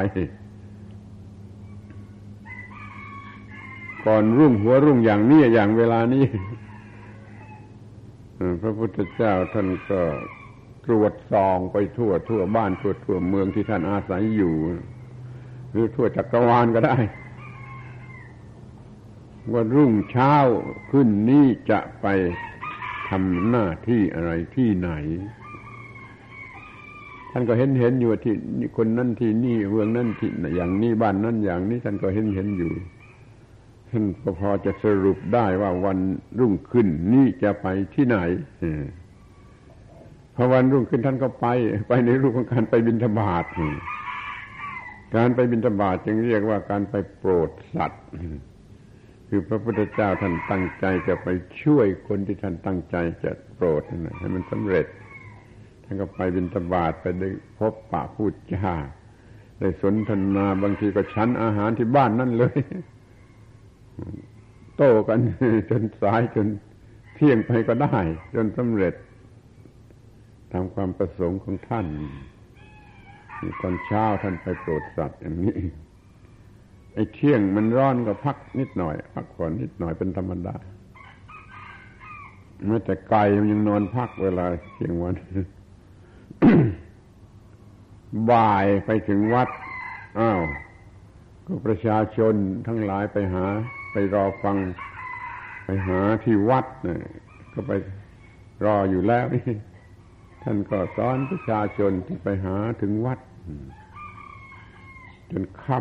[4.07, 6.27] ก่อนรุ่งหัวรุ่งอย่างนี้อย่างเวลานี้
[8.63, 10.01] พระพุทธเจ้าท่านก็
[10.87, 14.55] ตรวจส่องไปทั่วทั่วบ้านทั่วทั่วเมืองที่ท่านอาศัยอยู่
[15.71, 16.97] หรือทั่วจักรวาลก็ได้
[19.53, 20.35] ว่ารุ่งเช้า
[20.91, 22.07] ขึ้นนี้จะไป
[23.09, 24.91] ทำหน้าที่อะไรที่ไหน
[27.37, 28.35] ท่านก็เห็นเห็นอยู่ที่
[28.77, 32.73] คนนั่นที่นี่เมืองนั่นที่อย่างนี้บ้านนั่นอย่างนี้ท่านก็เห็นเห็นอยู่
[33.91, 35.99] ท่านก็พอจะสรุปได้ว่าวัน
[36.39, 38.17] รุ่งขึ้นนี่จะไปที่ไหน
[40.35, 41.47] พอวันรุ่งขึ้นท่านก็ไป
[41.89, 43.45] ไปในรูปของการไปบินธบาต
[45.17, 48.05] การไปบินธบาตจึงเรียกว่าการไปโปรดสัตว์
[49.29, 51.29] คือพระพุทธเจ้าท่านตั้งใจจะไป
[51.63, 54.87] ช่วยคนที่ท่านตั้งใจจะโปรดนะให้มันสำเร็จ
[55.85, 58.75] ท่านก็ไปบินธบาตไปได้พบปะพูดจา
[59.59, 62.59] ได้สนทนาบางทีก็ชั้นอาหารที่บ้านนั่นเลย
[64.77, 65.19] โต้กัน
[65.71, 66.47] จนสายจน
[67.15, 67.99] เที่ยงไปก็ได้
[68.35, 68.95] จนสำเร็จ
[70.53, 71.87] ตามความประสงค์ของท่าน
[73.61, 75.59] ตอนเช้าท่านไปโปรดสัตว์อย่างนี้
[76.95, 80.57] ไอ้เที่ยงมันร้อนก็พักนิดหน่อยพักผ่อนนิดหน่อยเป็นธรรมดา
[82.67, 84.45] แม้แต่ไก่มันยังนอนพักเวลา
[84.75, 85.15] เที่ยงวัน
[88.31, 89.49] บ่ายไปถึงวัด
[90.19, 90.41] อ้าว
[91.47, 92.35] ก็ประชาชน
[92.67, 93.47] ทั้งหลายไปหา
[93.93, 94.57] ไปรอฟัง
[95.65, 96.99] ไปหาที่วัดเนี่ย
[97.55, 97.73] ก็ไป
[98.65, 99.55] รออยู่แล้วนี่
[100.43, 103.19] ท่านก็สอนประชาชนที่ไปหาถึงวัด
[105.31, 105.79] จนค่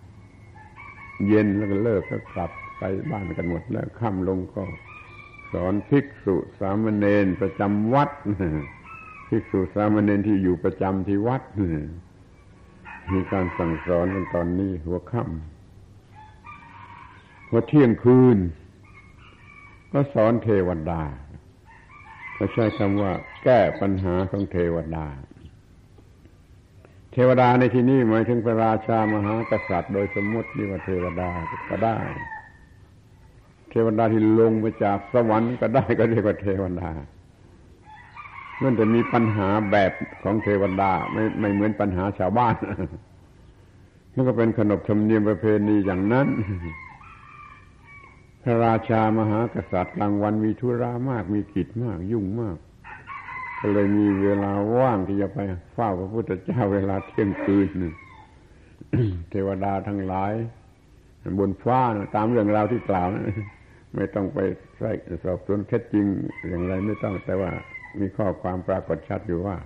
[0.00, 4.62] ำเย็นแล้วก็เลิกก็กลับไปบ้านกันหมดแล้วค่ำลงก็
[5.52, 8.10] สอนภิกษุสามเณรประจำวัด
[9.32, 11.42] ภิกษุสามเณรที่อยู่ประจำที่วัด
[13.12, 18.38] มีการสั่งสอนกันตอนนี้หัวค่ำพอเที่ยงคืน
[19.92, 21.02] ก็สอนเทวดา
[22.34, 23.12] เขาใช้คำว่า
[23.44, 25.06] แก้ปัญหาของเทวดา
[27.12, 31.30] เทวดาในที่นี้หมายถึงพระราชามหากษัตริย์ โดยสมมตินี่ว่าเทวดา
[31.68, 31.98] ก็ได้
[33.70, 36.90] เทวดาที่ลงมาจากสวรรค์ก็ได้ก็เรียกว่าเทวดา
[38.62, 39.92] มันจะมีปัญหาแบบ
[40.22, 42.54] ของเทวดาไม่ไม่เหมือนปัญหาชาวบ้าน
[44.14, 46.26] มันก็เป็นขนบธรรมเนียมประเพณีอย่างนั้น
[48.42, 52.56] พระราชามหากษัตริย์กลางวันมีธุระมากมีกิจมาก ยุ่งมาก
[53.60, 55.38] ก็เลยมีเวลาว่างที่จะไป
[55.72, 57.68] เฝ้าพระพุทธเจ้าเวลาเที่ยงคืน
[59.30, 60.32] เทวดาทั้งหลาย
[61.38, 61.80] บนฟ้า
[62.14, 63.24] ตามเรื่องราวที่กล่าวนะ
[63.94, 64.38] ไม่ต้องไป
[64.78, 64.90] ใส่
[65.24, 66.06] สอบสวนเท็จจริง
[66.48, 67.50] อย่างไรไม่ต้องแต่ว่า
[68.00, 69.56] มีข้อความปรากฏชัดอยู่ว่า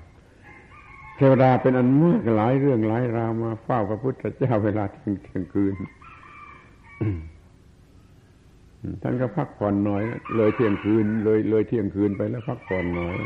[1.17, 5.75] เทวดาเป็นอันมากหลายเรื่องหลายราวมาเฝ้าพระพุทธเจ้าเวลาเที่ยงเที่ยงคืน
[9.03, 10.03] ท่านก็พักผ่อนหน่อย
[10.37, 13.17] เลยเที่ยงคืน เลยเลยเที่ยงคืนไปแล้วพักผ่อนหน่อย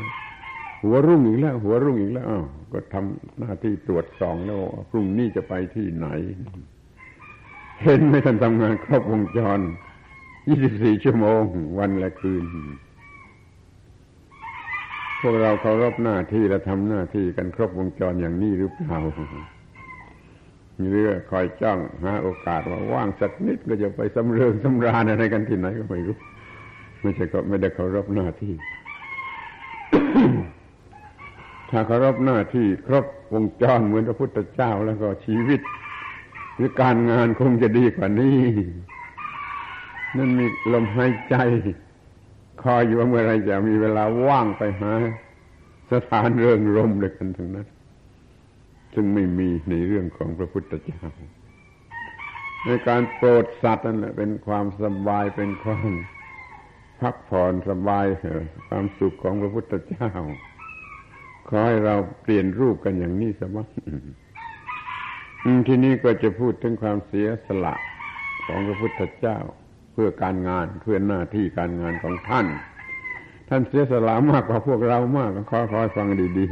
[0.82, 6.06] หัวรุ่งอีกแล้ว หัวรุ่งอีกแล้วอ้าวก็ทำหน้าที่ตรวจสองแล้วพรุ่งนี้จะไปที่ไหน
[7.84, 9.60] เห็นไหมท่านทำงานครบวงจร
[10.30, 11.42] 24 ชั่วโมง
[11.78, 12.44] วันและคืน
[15.20, 18.98] พวกเราเคารพหน้าที่และทำหน้าที่กันครบวงจรอย่างนี้หรือเปล่า
[20.78, 26.16] มีเรื่องคอยจ้องหาโอกาสว่าว่างสักนิดก็จะไปสำเริงสำราญอะไรกันที่ไหนก็ไม่รู้
[27.02, 28.54] ไม่ใช่ก็ไม่ได้เคารพหน้าที่
[31.70, 35.60] ถ้าเคารพหน้าที่ครบวงจรเหมือนพระพุทธเจ้าแล้วก็ชีวิต
[36.56, 38.38] หรือการงานคงจะดีกว่านี้
[40.16, 41.36] นั่นมีลมหายใจ
[42.62, 44.92] คอยอยู่ว่าเมื่อไรจะมีเวลาว่างไปหา
[45.92, 47.68] สถานเรื่องรมเลยกันทั้งนั้น
[48.94, 51.02] ซึ่งไม่มีในเรื่องของพระพุทธเจ้า
[52.64, 55.90] ในการโปรดสัตว์นั่นแหละเป็นความสบายเป็นความ
[57.00, 58.06] พักผ่อนสบาย
[58.68, 60.10] ความสุขของพระพุทธเจ้า
[61.48, 63.66] ขอให้เราเปลี่ยนรูปกันอย่างนี้สมัค
[65.66, 67.74] ที่นี้ก็จะพูดถึงความเสียสละ
[68.46, 69.38] ของพระพุทธเจ้า
[70.00, 72.46] พื่อการงานเพื่อหน้าที่การงานของท่าน
[73.48, 76.08] ท่านเสียสละมากกว่าพวกเรามากขอขอฟัง
[76.38, 76.46] ดี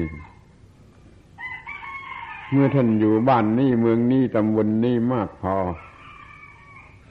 [1.22, 5.56] ๆ เมื่อท่านอยู่บ้านนี้เมืองนี้ตำบลนนี้มากพอ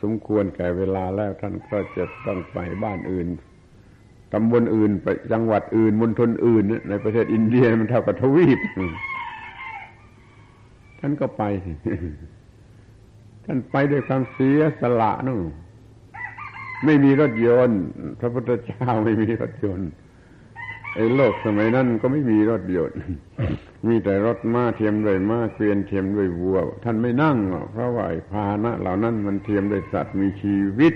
[0.01, 3.27] สมควรแก่เวลาแล้วท่านก็จะต้องไปบ้านอื่น
[4.33, 8.59] ตำบลอื่นไปจังหวัดอื่นมณฑลอื่น ในประเทศอินเดียมันเท่ากับทวีป
[10.99, 11.43] ท่านก็ไป
[13.45, 15.41] ท่านไปด้วยความเสียสละนู่น
[16.85, 17.81] ไม่มีรถยนต์
[18.19, 19.89] พระพุทธเจ้าไม่มีรถยนต์
[20.95, 22.99] ไอ้โลกสมัยนั้นก็ไม่มีรถยนต์
[23.87, 27.37] มีแต่รถม้าเทียมด้วยม้าเกวียนเทียมด้วยวัว ท่านไม่นั่ง
[27.71, 30.93] เพราะว่าพาหนะ เหล่านั้นมันเทียมด้วยสัตว์มีชีวิต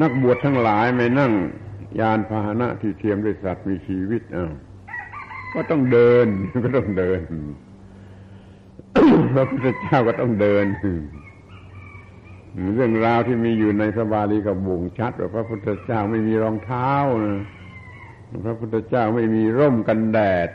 [0.00, 1.32] นักบวชทั้งหลายไม่นั่ง
[2.00, 4.52] ยานพาหนะที่เทียมด้วยสัตว์มีชีวิตอ้าว
[5.52, 6.26] ก็ต้องเดิน
[6.64, 7.20] ก็ต้องเดิน
[9.34, 10.64] พระพุทธเจ้าก็ต้องเดิน
[12.74, 16.92] เรื่องราวที่มีอยู่ในสบาลีกับบ่งชัดว่าพระพุทธเจ้าไม่มีรองเท้า
[17.24, 17.38] นะ
[18.46, 20.48] พระพุทธเจ้าไม่มีร่มกันแดด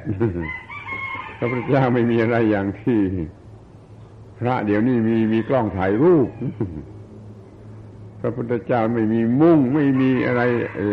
[1.38, 3.00] พระพุทธเจ้าไม่มีอะไรอย่างที่
[4.40, 6.28] พระเดี๋ยวนี้มีมีกล้องถ่ายรูป
[8.22, 10.42] พระพุทธเจ้าไม่มีมุ้งไม่มีอะไร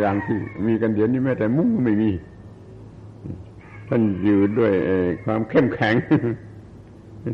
[0.00, 2.10] อย่างที่ มีกันเดี๋ยวนี้แม้แต่มุ้งไม่มี
[3.88, 4.72] ท่านอยู่ด้วย
[5.24, 5.94] ความเข้มแข็ง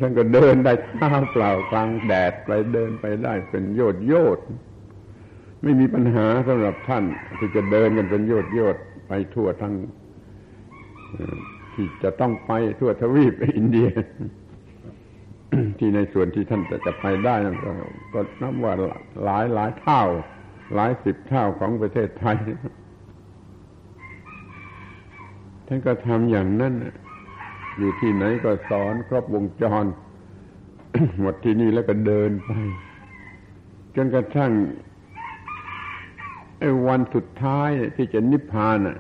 [0.03, 4.39] ท่านก็เดินได้เท้าเปล่ากลางแดดไปเดินไปได้เป็นโยดโยด
[5.63, 7.05] ไม่มีปัญหาสำหรับท่าน
[7.39, 8.77] ที่จะเดินกันเป็นโยดโยด
[9.09, 9.75] ไปทั่วทั้ง
[11.75, 13.89] ที่จะต้องไปทั่วทวีปอินเดีย
[15.79, 17.73] ที่ในส่วนที่ท่านจะจะไปได้นั่นก็
[18.15, 18.73] ก็นับว่า
[19.25, 20.03] หลายหลายเท่า
[20.75, 22.39] หลายสิบเท่าของประเทศไทย
[25.67, 26.75] ท่านก็ทำอย่างนั้น
[27.79, 29.85] อยู่ที่ไหนก็สอนครบวงจร
[31.21, 32.49] หมดที่นี่แล้วก็เดินไป
[33.97, 34.53] จนกระทั่ง
[36.59, 38.99] ไอ้วันสุดท้ายที่จะนิพพานอะ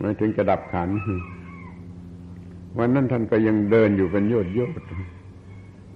[0.00, 0.90] มาถึงจะดับขัน
[2.78, 4.80] วันนั้นท่านก็ยังเดินอยู่เป็นโยดโยด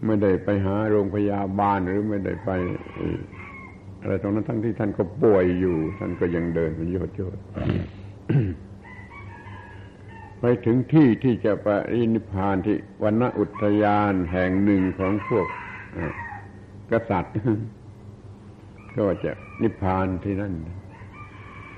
[0.07, 2.51] ไม่ได้ไปหาโรงพยาบาลหรือไม่ได้ไป
[4.01, 7.39] อะไรตรงนั้นทั้งที่ท่านก็ป่วยอยู่ ท่านก็ยังเดินเป็นโยดโยด
[10.41, 11.69] ไปถึงที่ที่จะไป
[12.15, 15.47] นิพพานที่วันณอุทยานแห่งหนึ่งของพวก
[16.91, 17.35] กษัตริย์
[18.97, 20.55] ก็จะนิพพานที่นั่น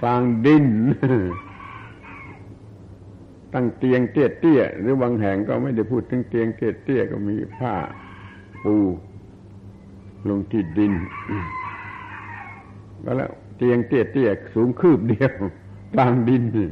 [0.00, 0.66] กลางดิน
[3.52, 7.74] ตั้งเตียงเตี้ยเตี้ยหรือบางแห่งก็ไม่ได้พูดถึงเตียงเตี้ยเตี้ยก็มีผ้า
[8.64, 8.74] ปู
[10.28, 10.92] ลงที่ดิน
[13.04, 15.32] ก็แล้วเตียงเตี้ยเตี้ยสูงคืบเดียว
[15.94, 16.70] กลางดินนี่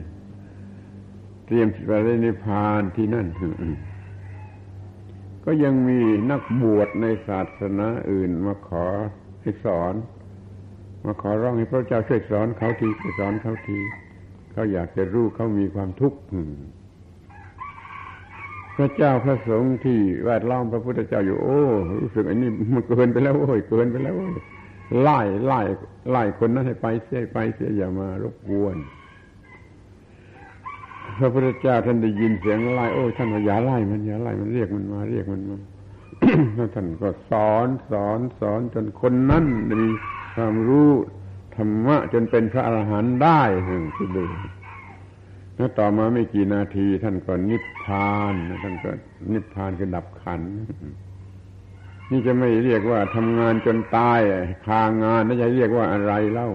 [1.53, 3.27] เตรียมไปได้นิพพานที่นั่น
[5.45, 5.99] ก็ยังมี
[6.31, 8.87] นักบวชในศาสนาอื่นมาขอ
[9.43, 9.95] ให้สอน
[11.05, 13.79] มาขอร้องให้พระเจ้าช่วยสอนเขาทีช่วยสอนเขาที
[14.53, 16.19] เขาอยากจะรู้เขามีความทุกข์
[18.77, 21.63] พระเจ้าพระสงฆ์ที่แวดล้อมพระพุทธเจ้าอยู่โอ้
[22.01, 24.35] รู้สึกอันนี้มันเกินไปแล้วโอ้ยเกินไปแล้วโอ้ย
[25.03, 25.61] ไล่ไล่
[26.11, 28.77] ไล่คนนั้นให้ไปเสียไปเสียอย่ามารบกวน
[31.21, 35.59] พระพุทธเจ้าท่านได้ยินเสียงไล่โอ้ท่านว่าอย่าไล่มันอย่าไล่มันเรียกมันมา เรียกมันมา
[36.55, 39.83] แล้วท่านก็สอนสอนสอนจนคนนั้นมี
[40.35, 40.91] ความรู้
[41.57, 43.41] ธรรมะจนเป็นพระอรหันต์ได้
[43.97, 44.25] คิดดู
[45.57, 48.91] แล้วต่อมาไม่กี่นาที ท่านก็นิพพานท่านก็
[49.33, 50.43] นิพพานคือดับขัน
[52.11, 54.21] นี่จะไม่เรียกว่าทำงานจนตาย
[54.67, 56.49] คางานน่าจะเรียกว่าอะไรเล่า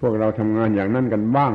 [0.00, 1.50] พวกเราทำงานอย่างนั้นกันบ้าง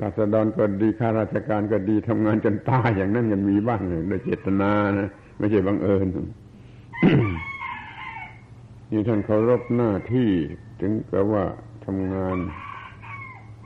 [0.00, 6.06] ราษฎรก็ดีข้าราชการก็ดีทำงานจนตายอย่างนั้นกันมีบ้างโดยเจตนานะไม่ใช่บังเอิญ
[8.90, 10.30] นี่ท่านเคารพหน้าที่
[10.80, 11.44] ถึงกับว่า
[11.86, 12.36] ทำงาน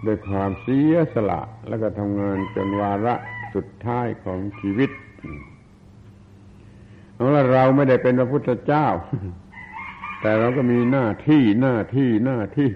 [0.07, 3.15] ด้วยความเสียสละ แล้วก็ทำงานจนวาระ
[3.55, 4.91] สุดท้ายของชีวิต
[7.15, 8.87] เอาละเราไม่ได้เป็นพระพุทธเจ้า
[10.21, 12.71] แต่เราก็มีหน้าที่หน้าที่หน้าที่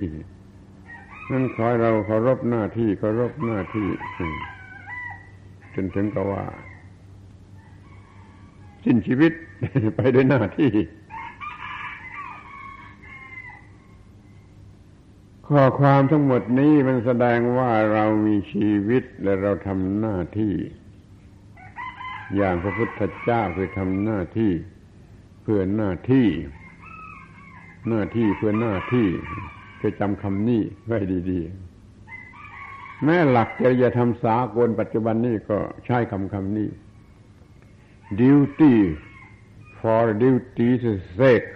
[1.30, 3.88] นั่นขอให้เราเคารพหน้าที่เคารพหน้าที่
[5.74, 6.44] จนถึงกับว่า
[8.84, 9.32] สิ้นชีวิต
[9.96, 10.72] ไปด้วยหน้าที่
[15.48, 20.54] ข้อความทั้งหมดนี้มันแสดงว่าเรามีชีวิตและเราทำหน้าที่
[22.36, 24.52] อย่างพระพุทธเจ้าคือทำหน้าที่
[25.42, 26.28] เพื่อหน้าที่
[27.88, 29.08] หน้าที่เพื่อหน้าที่
[29.82, 30.98] คยจำคำนี้ไว้
[31.30, 31.40] ดี
[32.22, 36.68] ๆ แม้หลักจริยธรรมสากลปัจจุบันนี้ก็ใช้คำคำนี้
[38.20, 38.74] duty
[39.80, 40.84] for duty's
[41.18, 41.50] sake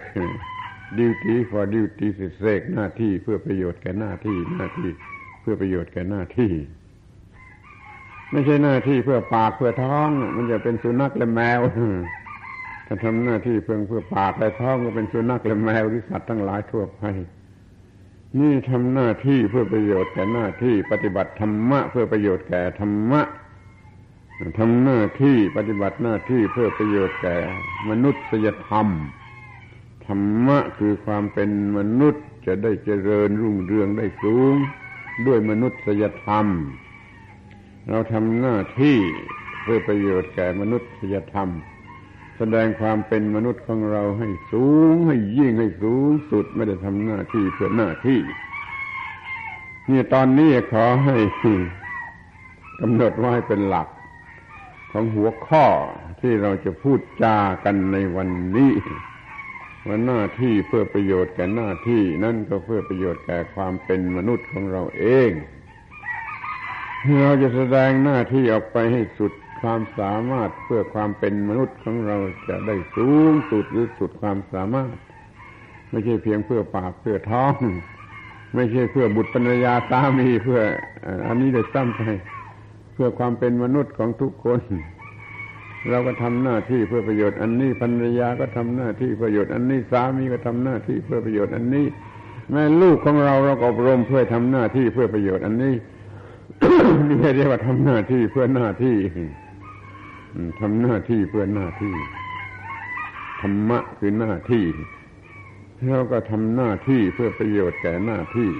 [0.97, 4.89] duty for duty's sake หน้าที่เพื่อประโยชน์แก่หน้าที่หน้าที่
[5.41, 6.51] เพื่อประโยชน์แก่หน้าที่
[8.31, 11.59] ไม่ใช่หน้าที่เพื่อปากเพื่อท้อง มันจะเป็นสุนัขและแมว
[12.87, 17.03] ถ้าทำหน้าที่เพื่อเพื่อปากและท้องก็เป็นสุนัขและแมวหรือสัตว์ทั้งหลายทั่วไป
[18.39, 23.21] นี่ทำหน้าที่เพื่อประโยชน์แก่หน้าที่ปฏิบัติธรรมะ เพื่อประโยชน์แก่ธรรมะ
[24.59, 27.37] ทำหน้าที่ปฏิบัติหน้าที่เพื่อประโยชน์แก่
[27.89, 28.87] มนุษยธรรม
[30.05, 34.55] ธรรมะคือความเป็นมนุษย์จะได้เจริญรุ่งเรืองได้สูง
[35.27, 36.45] ด้วยมนุษยธรรม
[37.89, 38.97] เราทำหน้าที่
[39.63, 40.81] เพื่อประโยชน์แก่มนุษ
[41.13, 41.49] ยธรรม
[42.37, 48.19] แสดงความเป็นมนุษย์ของเราให้สูงให้ยิ่งให้สูงสุดไม่ได้ทำหน้าที่เพื่อหน้าที่
[49.89, 51.17] นี่ตอนนี้ขอให้
[52.81, 53.87] กำหนดไว้เป็นหลัก
[54.91, 55.65] ของหัวข้อ
[56.21, 58.73] ที่เราจะพูดจากันในวันนี้
[59.85, 65.31] ว่าหน้าที่เพื่อประโยชน์แก่หน้าที่ นั่นก็เพื่อประโยชน์แก่ความเป็นมนุษย์ของเราเอง
[67.23, 74.95] เราจะแสดงหน้าที่ออกไปให้สุด ความสามารถเพื่อความเป็นมนุษย์ของเราจะได้สูงสุดหรือสุดความสามารถ
[75.91, 77.53] ไม่ใช่เพียงเพื่อปากเพื่อท้อง
[78.55, 80.61] ไม่ใช่เพื่อบุตรปัญญาสามีเพื่อ
[81.27, 82.01] อันนี้ได้ซ้ำไป
[82.93, 84.61] เพื่อความเป็นมนุษย์ของทุกคน
[85.89, 91.85] เราก็ทำหน้าที่เพื่อประโยชน์อันนี้ภรรยาก็ทำหน้าที่ประโยชน์อันนี้สามีก็ทำหน้าที่เพื่อประโยชน์อันนี้
[92.51, 95.75] แม่ลูกของเราเราก็อบรมเพื่อทำหน้าที่เพื่อประโยชน์อันนี้
[97.09, 98.95] นี่เรียกว่าทำหน้าที่เพื่อหน้าที่
[100.59, 101.95] ทำหน้าที่เพื่อหน้าที่
[103.41, 104.65] ธรรมะคือหน้าที่
[105.85, 108.51] แล้วก็ทำหน้าที่เพื่อประโยชน์แก่หน้าที่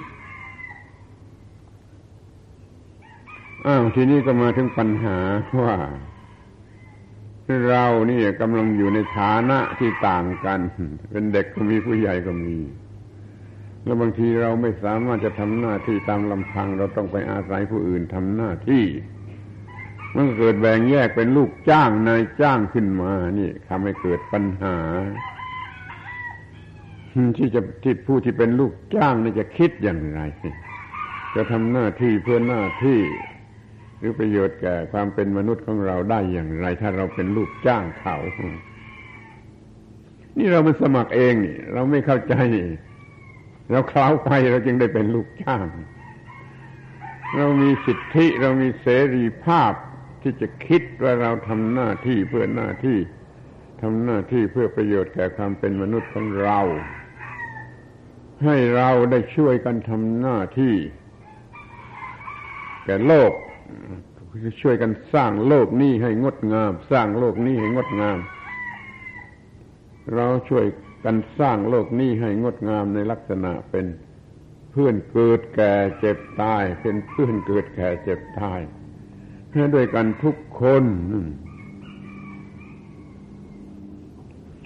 [3.68, 5.18] อ้าวทีนี้ก็มาถึงปัญหา
[5.62, 5.76] ว่า
[7.68, 10.60] เรานี่กำลังอยู่ในฐานะที่ต่างกัน
[11.12, 12.58] เป็นเด็กก็มีผู้ใหญ่ก็มี
[13.84, 18.86] แล้วบางทีเราไม่สามารถจะทำหน้าที่ตามลำพัง เราต้องไปอาศัยผู้อื่นทำหน้าที่
[20.20, 24.78] มันเกิดแบ่งแยกเป็นลูกจ้างนายจ้างขึ้นมา นี่ทำให้เกิดปัญหา
[27.38, 30.22] ที่จะที่ผู้ที่เป็นลูกจ้างนี่จะคิดอย่างไร
[31.36, 33.00] จะทำหน้าที่เพื่อหน้าที่
[34.00, 38.18] หรือประโยชน์แก่ความเป็นมนุษย์ของเราได้อย่างไร ถ้าเราเป็นลูกจ้างเขา
[40.38, 42.36] นี่เรามันสมัครเองนี่ เราไม่เข้าใจ
[43.72, 45.66] เราคล้าไปเราจึงได้เป็นลูกจ้าง
[47.36, 49.74] เรามีสิทธิเรามีเสรีภาพ
[50.28, 52.98] ที่จะคิดว่าเราทำหน้าที่เพื่อหน้าที่
[53.82, 56.60] ทำหน้าที่เพื่อประโยชน์แก่ความเป็นมนุษย์ของเรา
[58.44, 60.76] ให้เราได้ช่วยกันทำหน้าที่
[62.86, 63.32] แก่โลก
[64.62, 68.20] ช่วยกันสร้างโลกนี้ให้งดงาม สร้างโลกนี้ให้งดงาม
[70.16, 70.66] เราช่วย
[71.06, 73.86] กันสร้างโลกนี้ให้งดงามในลักษณะเป็น
[74.72, 78.60] เพื่อนเกิดแก่เจ็บตาย เป็นเพื่อนเกิดแก่เจ็บตาย
[79.76, 80.84] ด้วยกันทุกคน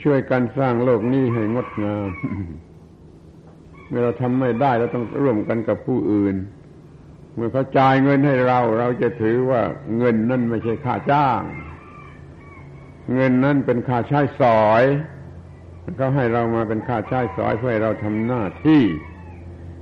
[0.03, 2.09] ช่วยกันสร้างโลกนี้ให้งดงาม
[3.87, 6.35] เมื่อเราทำไม่ได้เราต้องร่วมกันกับผู้อื่น
[7.35, 9.61] เมื่อเขาจ่ายเงินให้เรา เราจะถือว่า
[9.97, 11.41] เงินนั่นไม่ใช่ค่าจ้าง
[13.13, 14.83] เงินนั่นเป็นค่าใช้สอย
[15.97, 18.83] เขาให้เรามาเป็นค่าใช้สอยเพื่อให้เราทำหน้าที่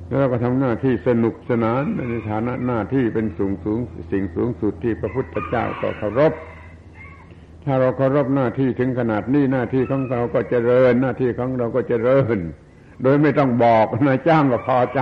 [0.09, 3.79] แล้วเราก็ทำหน้าที่สนุกสนานในฐานะหน้าที่เป็นสูงสูง
[4.11, 6.33] สิ่งสูงสุดที่พระพุทธเจ้าก็เคารพ
[7.63, 12.37] ถ้าเราเคารพหน้าที่ถึงขนาดนี้หน้าที่ของเราก็เจริญ หน้าที่ของเราก็เจริญ
[13.03, 14.99] โดยไม่ต้องบอกนายจ้างก็พอใจ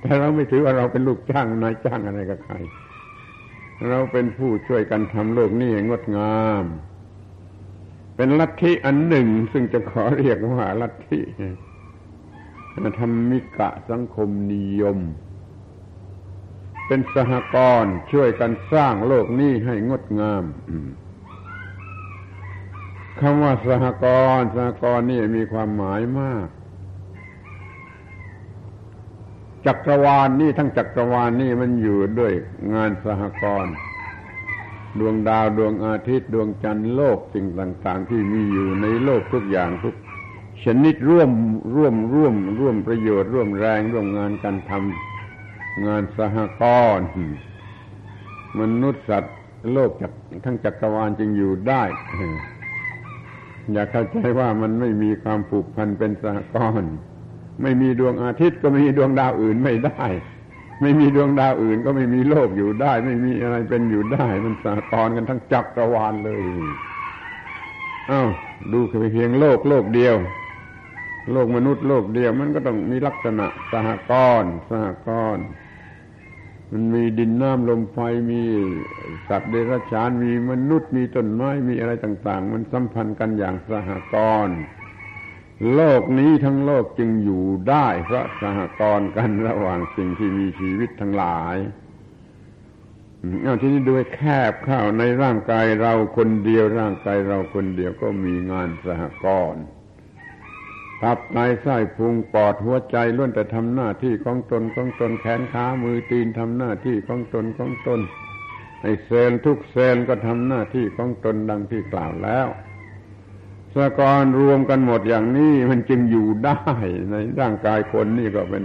[0.00, 2.54] แต่เราไม่ถือว่าเราเป็นลูกจ้างนายจ้างอะไรกับใคร
[3.88, 6.64] เราเป็นผู้ช่วยกันทำโลกนี้งดงาม
[8.16, 11.20] เป็นลัทธิอันหนึ่ง ซึ่งจะขอเรียกว่าลัทธิ
[12.98, 14.98] ธรรมิกะสังคมนิยม
[16.86, 20.44] เป็นสหกรณ์ช่วยกันสร้างโลกนี้ให้งดงาม
[23.20, 24.06] คำว่าสหก
[24.38, 26.48] รณ์สหกรณ์นี่มีความหมายมาก
[29.66, 32.32] จักรวาลนนี่ทั้งจักรวาลนนี่มันอยู่ด้วย
[32.74, 33.74] งานสหกรณ์
[34.98, 39.94] ดวงดาวดวงอาทิตย์ ดวงจันทร์โลกสิ่งต่าง ๆ ที่มีอยู่ในโลกทุกอย่างทุก
[40.62, 41.30] ชนิดร่วม
[41.74, 46.62] ร่วมร่วมร่วมประโยชน์ร่วมแรงร่วมงานกันทำงานสหก
[46.96, 47.08] รณ์
[48.60, 49.36] มนุษย์สัตว์
[49.72, 50.12] โลกจาก
[50.44, 51.82] ทั้งจักรวาลจึงอยู่ได้
[53.72, 56.92] อย่าเข้าใจว่ามันไม่มีความผูกพันเป็นสหกรณ์
[57.62, 60.04] ไม่มีดวงอาทิตย์ก็ไม่มีดวงดาวอื่นไม่ได้
[60.80, 66.40] ไม่มีดวงดาวอื่นก็ไม่มีโลกอยู่ได้ ไม่มีอะไรเป็นอยู่ได้ มันสากรกันทั้งจักรวาลเลย
[68.10, 68.28] อ้าว
[68.72, 70.16] ดูแค่เพียงโลกโลกเดียว
[71.32, 74.12] โลกมนุษย์โลกเดียวมันก็ต้องมีลักษณะสหก
[74.42, 75.44] รณ์สหกรณ์
[76.72, 77.98] มันมีดินน้ำลมไฟ
[78.30, 78.42] มี
[79.28, 84.16] สัตว์เดรัจฉานมีมนุษย์มีต้นไม้มีอะไรต่าง ๆ มันสัมพันธ์กันอย่างสหก
[84.46, 84.58] รณ์
[85.74, 91.56] โลกนี้ทั้งโลกจึงอยู่ได้เพราะสหกรณ์กันระหว่างสิ่งที่มีชีวิตทั้งหลาย
[93.42, 94.20] เอาที่นี้ด้วยแค
[94.50, 99.64] บเข้าในร่างกายเราคนเดียวร่างกายเราคนเดียวก็มีงานสหกรณ์
[101.04, 108.00] ตับไตไส้พุงปอดหัวใจล้วนแต่ทำหน้าที่ของตนของตนแขนขามือตีนทำหน้าที่ของตนของตน
[108.82, 112.48] ไอเซลล์ทุกเซลล์ก็ทำหน้าที่ของตนดังที่กล่าวแล้ว
[113.74, 116.60] สกรรวมกันหมดอย่างนี้มันจึงอยู่ได้
[117.10, 118.64] ในร่างกายคนนี่ก็เป็น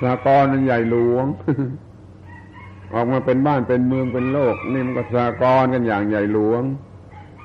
[0.00, 1.26] สหกรณ์มันใหญ่หลวง
[2.94, 6.62] ออกมาเป็นบ้านเป็นเมืองเป็นโลก นี่มันก็สหกรกันอย่างใหญ่หลวง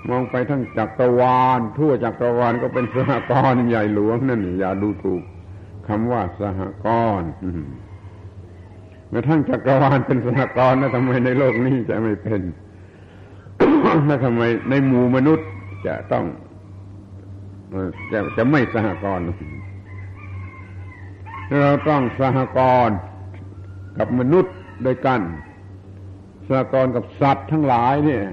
[0.10, 5.22] มองไปทั้งจักรวาล ทั่วจักรวาลก็เป็นสหกรณ์ใหญ่หลวงนั่นอย่าดูถูก
[5.88, 6.88] คำว่าสหก
[7.20, 7.30] รณ์
[9.10, 12.42] แม้ทั้งจักรวาลเป็นสหกรณ์แล้วทำไมในโลกนี้จะไม่เป็น
[14.06, 15.48] แล้วทำไมในหมู่มนุษย์
[15.88, 16.26] จะต้อง
[18.12, 19.26] จะจะไม่สหกรณ์
[21.64, 22.98] เราต้องสหกรณ์
[23.98, 25.22] กับมนุษย์ด้วยกัน
[26.48, 28.24] สหกรณ์กับสัตว์ทั้งหลายเนี่ย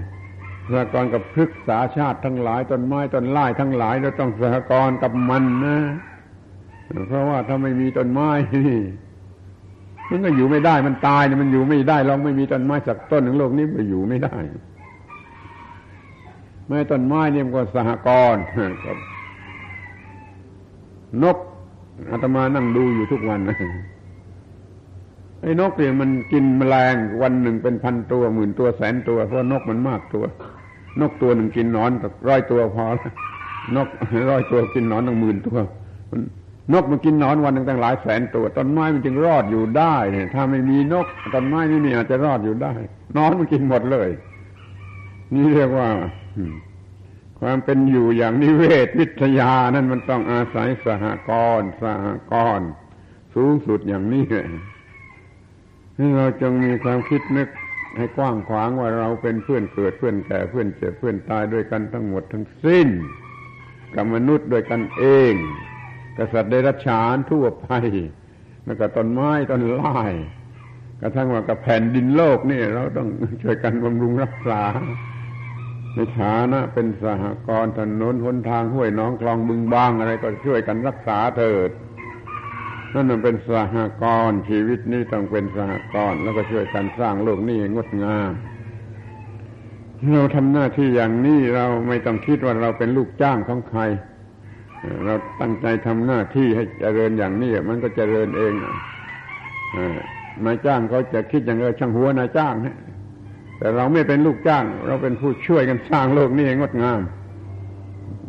[0.70, 5.78] สหกรณ์กับพฤกษาชาติทั้งหลายต้นไม้ต้นไม้ทั้งหลายเราต้องสหกรณ์กับมันนะ
[7.08, 8.78] เพราะว่าถ้าไม่มีต้นไม้นี่
[10.10, 14.36] มันก็อยู่ไม่ได้มันตายเนี่ยมันอยู่ไม่ได้ลองไม่มีต้นไม้สักต้นหนึ่งโลกนี้มันอยู่ไม่ได้
[16.68, 18.42] แม้ต้นไม้เนี่ยมันก็สหกรณ์
[21.22, 21.36] นก
[22.10, 23.56] อาตมานั่งดูอยู่ทุกวันนะ
[25.44, 30.24] ไอ้นกเนี่ยมันกินแมลงวันหนึ่งเป็นพันตัวหมื่นตัวแสนตัว เพราะนกมันมากตัว
[31.00, 31.90] นกตัวหนึ่งกินนอน
[32.28, 33.12] ร้อยตัวพอแล้ว
[33.76, 33.88] นก
[34.30, 35.58] ร้อยตัวกินนอนตั้งหมื่นตัว
[36.72, 42.72] นกมันกินนอนวันหนึ่งตั้งหลายแสนตัวต้นไม้มันจึงรอดอยู่ได้เนี่ยถ้าไม่มีนกต้นไม้นี่มีอาจจะรอดอยู่ได้
[43.16, 44.08] นอนมันกินหมดเลย
[45.34, 45.88] นี่เรียกว่า
[47.38, 52.68] ความเป็นอยู่อย่างนิเวศวิทยานั่นมันต้องอาศัยสหกรณ์สหกรณ์
[53.34, 54.46] สูงสุดอย่างนี้เลย
[55.96, 57.48] ให้เราจงมีความคิดนึก
[57.96, 62.88] ให้กว้างขวางว่าเราเป็นเพื่อนเกิดเพื่อนแก่เพื่อนเจ็บเพื่อนตายด้วยกันทั้งหมดทั้งสิ้น
[63.94, 65.34] กับมนุษย์ด้วยกันเอง
[66.18, 67.66] กษัตริย์ได้รัชานทั่วไป
[68.64, 70.00] แล้วก็ต้นไม้ต้นไม้
[71.00, 73.08] กระทั่งว่ากับแผ่นดินโลกนี่เราต้อง
[73.42, 74.62] ช่วยกันบำรุงรักษา
[75.94, 81.70] ในฐานะเป็นสหกรณ์ถนนหนทางห้วยน้องคลองบึงบางอะไรก็ช่วยกันรักษาเถิด
[82.94, 88.32] นั่นมันเป็นสหกรณ์ชีวิตนี้ต้องเป็นสหกรณ์แล้วก็ช่วยกันสร้างโลกนี้ให้งดงาม
[90.12, 93.80] เราทำหน้าที่อย่างนี้เราไม่ต้องคิดว่าเราเป็นลูกจ้างของใคร
[95.04, 98.52] เราตั้งใจทำหน้าที่ให้เจริญอย่างนี้มันก็เจริญเอง
[100.44, 102.76] นายจ้างเขาจะคิดอย่างเออช่างหัวนายจ้างนะ
[103.58, 107.00] แต่เราไม่เป็นลูกจ้าง เราเป็นผู้ช่วยกันสร้างโลกนี้ให้งดงาม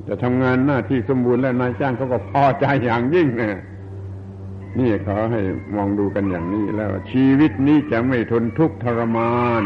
[0.07, 3.61] จะทำงานหน้าที่สมบูรณ์และนายจ้างเขาก็พอใจอย่างยิ่งเนะ
[4.79, 5.41] นี่ขอให้
[5.75, 9.63] มองดูกันอย่างนี้แล้ว ชีวิตนี้จะไม่ทนทุกข์ทรมาน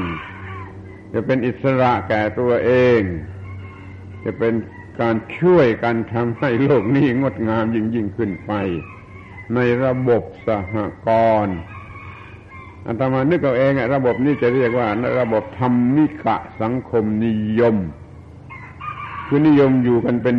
[1.13, 3.01] จะเป็นอิสระแก่ตัวเอง
[4.23, 4.53] จะเป็น
[5.01, 8.51] การช่วยกันทำให้โลกนี้งดงามยิ่งยิ่งขึ้นไป
[9.55, 10.75] ในระบบสห
[11.07, 11.09] ก
[11.45, 11.57] รณ์
[12.85, 14.87] อัตมานึกเอาเองระบบนี้จะเรียกว่า
[15.19, 17.75] ระบบธรรมิกะสังคมนิยม
[19.27, 20.35] คือนิยมอยู่กันเป็น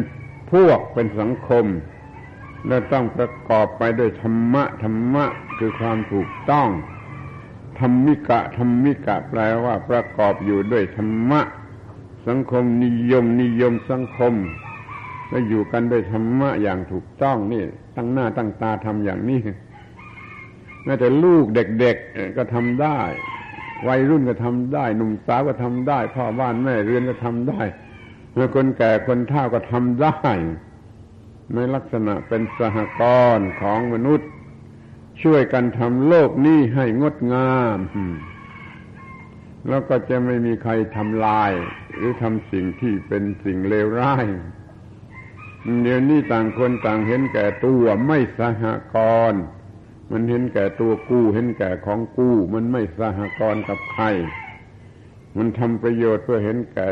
[0.53, 1.65] พวกเป็นสังคม
[2.69, 5.25] และต้องประกอบไปด้วยธรรมะธรรมะ
[5.59, 6.69] คือความถูกต้อง
[7.79, 11.41] ธรรมิกะธรรมิกะแปลว่าประกอบอยู่ด้วยธรรมะ
[12.27, 14.35] สังคมนิยมนิยมสังคม
[15.31, 17.65] แล้วอยู่กันด้วยธรรมะอย่างถูกต้องนี่
[17.97, 19.41] ตั้งหน้าตั้งตาทำอย่างนี้
[20.85, 23.01] แม้แต่ลูกเด็กๆก็ทำได้
[23.89, 27.63] วัยรุ่นก็ทำได้ หนุ่มสาวก็ทำได้ พ่อบ้านแม่เรือนก็ทำได้
[28.35, 30.29] เมื่อคนแก่คนเฒ่าก็ทำได้
[31.55, 33.03] ในลักษณะเป็นสหก
[33.37, 34.31] รณ์ของมนุษย์
[35.23, 37.79] ช่วยกันทำโลกนี้ให้งดงาม
[39.69, 41.53] แล้วก็จะไม่มีใครทำลาย
[41.95, 44.27] หรือทำสิ่งที่เป็นสิ่งเลวร้าย
[45.83, 48.97] เดี๋ยวนี้ต่างคนต่างเห็นแก่ตัวไม่สหก
[49.33, 49.43] รณ์
[50.11, 54.05] มันเห็นแก่ตัวกู้เห็นแก่ของกู้ มันไม่สหกรณ์กับใคร
[55.37, 56.87] มันทำประโยชน์เพื่อเห็นแก่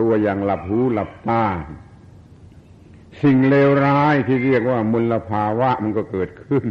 [0.00, 1.44] ตัวอย่างหลับหูหลับตา
[3.22, 6.66] สิ่งเลวร้ายที่เรียกว่ามลภาวะมันก็เกิดขึ้น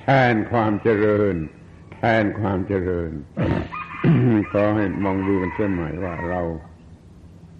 [0.00, 1.34] แทนความเจริญ
[1.94, 3.10] แทนความเจริญ
[4.50, 6.42] ขอให้มองดูกันเช่นใหม่ว่าเรา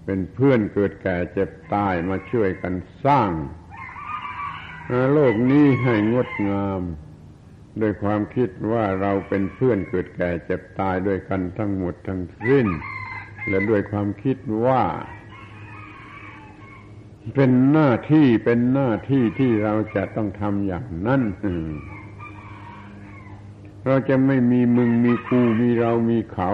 [0.05, 2.73] เป็นเพื่อนเกิดแก่เจ็บตายมาช่วยกัน
[3.05, 3.31] สร้าง
[5.13, 6.81] โลกนี้ให้งดงาม
[7.79, 12.67] โดยความคิดว่าเราเป็นเพื่อนเกิดแก่เจ็บตายด้วยกันทั้งหมดทั้งสิ้น
[13.47, 14.83] และด้วยความคิดว่า
[17.35, 21.21] เป็นหน้าที่เป็นหน้าที่ที่เราจะต้องทำอย่างนั้น
[23.85, 26.49] เราจะไม่มีมึงมีกูมีเรามีเขา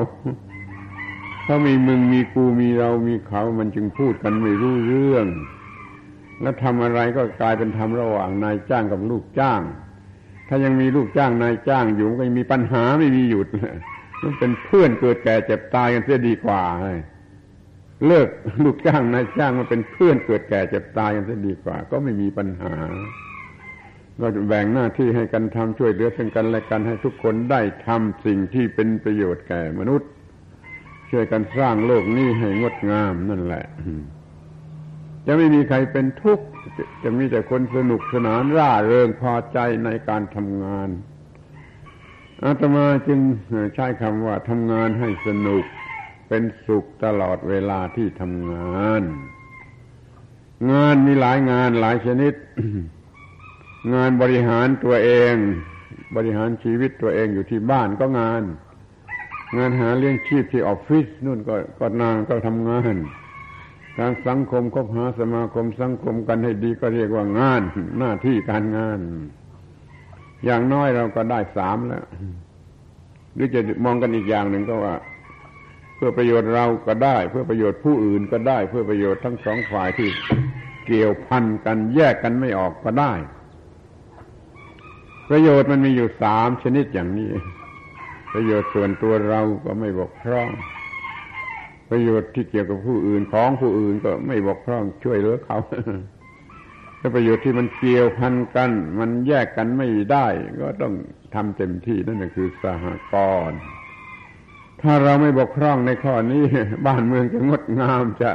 [1.46, 5.28] ถ้ามีมึงมีกูมีเรามีเขา มันจึงพูดกันไม่รู้เรื่อง
[6.42, 9.62] แล้วทำอะไรก็กลายเป็นทำระหว่างนายจ้างกับลูกจ้าง
[10.48, 13.48] ถ้ายังมีลูกจ้างนายจ้างอยู่ก็มีปัญหาไม่มีหยุด
[14.24, 16.62] มันเป็นเพื่อนเกิดแก่เจ็บตายกันเสียดีกว่า
[18.08, 18.28] เลิก
[18.64, 22.76] ลูกจ้างนายจ้างมาเป็นเพื่อนเกิดแก่เจ็บตายกันเสียดีกว่า ก็ไม่มีปัญหา
[24.20, 30.10] ก็แบ่งหน้าที่ให้กันทำช่วยเหลือซึ่งกันและกันให้ทุกคนได้ทำสิ่งที่เป็นประโยชน์แก่มนุษย์
[31.10, 33.66] ช่วยกันสร้างโลกนี้ให้งดงามนั่นแหละ
[35.26, 36.46] จะไม่มีใครเป็นทุกข์
[37.04, 40.90] จะมีแต่คนสนุกสนานร่าเริงพอใจในการทำงาน
[42.44, 43.20] อาตมาจึง
[43.76, 45.66] ใช้คำว่าทำงานให้สนุก
[46.30, 49.04] เป็นสุขตลอดเวลาที่ทำงาน
[50.72, 52.34] งานมีหลายงานหลายชนิด
[53.94, 55.36] งานบริหารตัวเอง
[56.16, 58.44] บริหารชีวิตตัวเองอยู่ที่บ้านก็งาน
[59.58, 62.96] งานหาเลี้ยงชีพที่ออฟฟิศนู่นก็ก็นางก็ทำงาน
[64.00, 67.62] การสังคมคบหาสมาคมสังคมกันให้ดีก็เรียกว่างาน
[68.00, 69.00] หน้าที่การงาน
[70.46, 72.06] อย่างน้อยเราก็ได้สามแล้ว
[73.34, 74.96] หรือจะมองกันอีกอย่างหนึ่งก็ว่า
[76.02, 80.10] พื่อประโยชน์เราก็ได้ เพื่อประโยชน์ผู้อื่นก็ได้ เพื่อประโยชน์ทั้งสองฝ่ายที่
[80.86, 83.14] เกี่ยวพันกันแยกกันไม่ออกก็ได้
[85.30, 87.32] ประโยชน์มันมีอยู่สามชนิดอย่างนี้
[88.34, 90.50] ประโยชน์ส่วนตัวเราก็ไม่บกพร่อง
[91.90, 95.58] ประโยชน์ที่เกี่ยวกับผู้อื่นของผู้อื่นก็ไม่บกพร่องช่วยเหลือเขา
[97.00, 100.28] ถ้าประโยชน์ที่มันเกี่ยวพันกัน มันแยกกันไม่ได้
[100.62, 100.94] ก็ต้อง
[101.36, 103.16] ทำเต็มที่นั่นคือสหก
[103.50, 103.60] รณ์
[104.82, 106.44] ถ้าเราไม่บกพร่องในข้อนี้
[106.88, 108.32] บ้านเมืองจะงดงามจะ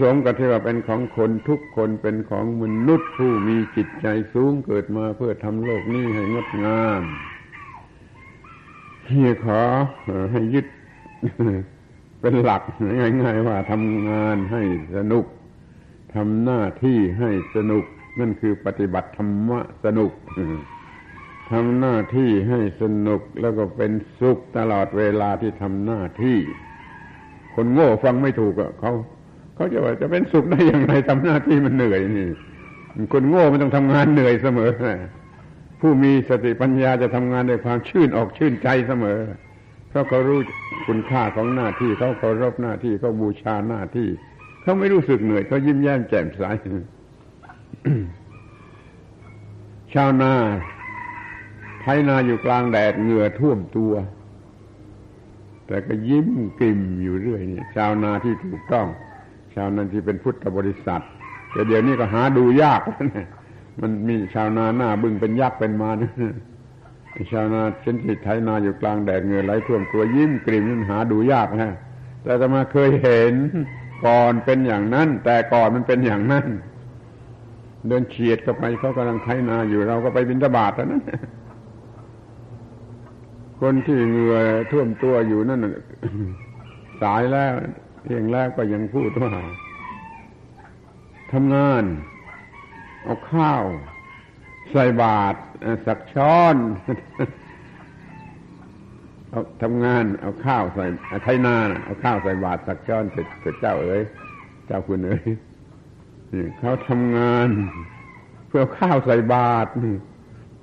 [0.00, 7.02] สมกับที่ว่าเป็นของคนทุกคนเป็นของมนุษย์ผู้มีจิตใจสูงเกิดมาเพื่อทำโลกนี้ให้งดงาม
[9.08, 9.60] ที่ขอ
[10.32, 10.66] ให้ยึด
[12.20, 12.62] เป็นหลัก
[13.22, 14.62] ง่ายๆว่าทำงานให้
[14.96, 15.24] สนุก
[16.14, 17.84] ทำหน้าที่ให้สนุก
[18.20, 20.10] นั่นคือปฏิบัติธรรมะสนุก
[21.50, 26.38] ทำหน้าที่ให้สนุกแล้วก็เป็นสุขตลอดเวลาที่ทำหน้าที่
[27.54, 28.92] คนโง่ฟังไม่ถูกอะเขา
[29.54, 32.28] เขาจะว่าจะเป็นสุขได้อย่างไรทำหน้าที่มันเหนื่อยนี่
[33.12, 34.70] คนโง่ไม่ต้องทำงานเหนื่อยเสมอ
[35.80, 39.20] ผู้มีสติปัญญาจะทำงานด้วยความชื่นออกชื่นใจเสมอ
[39.88, 40.40] เพราะเขารู้
[40.86, 44.08] คุณค่าของหน้าที่เขาเคารพหน้าที่เขาบูชาหน้าที่
[44.62, 46.42] เขาไม่รู้สึกเหนื่อยเขายิ้มแย้มแจ่มใส
[49.94, 50.32] ชาวนา
[51.82, 53.92] ไถนาอยู่กลางแดดเหงื่อท่วมตัว
[55.66, 56.28] แต่ก็ยิ้ม
[56.60, 58.86] กลิ่มอยู่เรื่อยนี่ชาวนาที่ถูกต้อง
[59.54, 61.02] ชาวนาที่เป็นพุทธบริษัท
[61.52, 62.80] แต่เดี๋ยวนี้ก็หาดูยาก
[63.80, 66.12] มันมีชาวนาหน้าบึ้งเป็นยักษ์เป็นมานะ
[67.32, 71.70] ชาวนาเช่นที่ไถนาอยู่กลางแดดเหงื่อไหลท่วมตัวยิ้มกลิ่มหาดูยากนะ
[72.22, 73.34] แต่จะมาเคยเห็น
[74.06, 76.46] ก่อนเป็นอย่างนั้น แต่ก่อนมันเป็นอย่างนั้น
[77.88, 81.02] เดินเฉียดเข้าไปเขากำลังไถนาอยู่เราก็ไปบินตบาทแล้วนั้น
[83.66, 84.36] คนที่เหงื่อ
[84.70, 85.66] ท่วมตัวอยู่นั่น
[87.02, 87.52] สายแล้ว
[88.02, 89.32] เพียงแล้วก็ยังพูดว่า
[91.32, 91.84] ทำงาน
[93.04, 93.62] เอาข้าว
[94.72, 95.38] ใส่บาตร
[95.86, 96.56] สักช้อน
[99.30, 100.84] เอาทำงาน เอาข้าวใส่
[101.22, 104.02] ไทนาเอาข้าวใส่บาตรสักช้อนเสร็จเจ้าเอ๋ย
[104.66, 105.24] เจ้าคุณเอ๋ย
[106.58, 107.48] เขาทำงาน
[108.48, 109.70] เพื่อข้าวใส่บาตร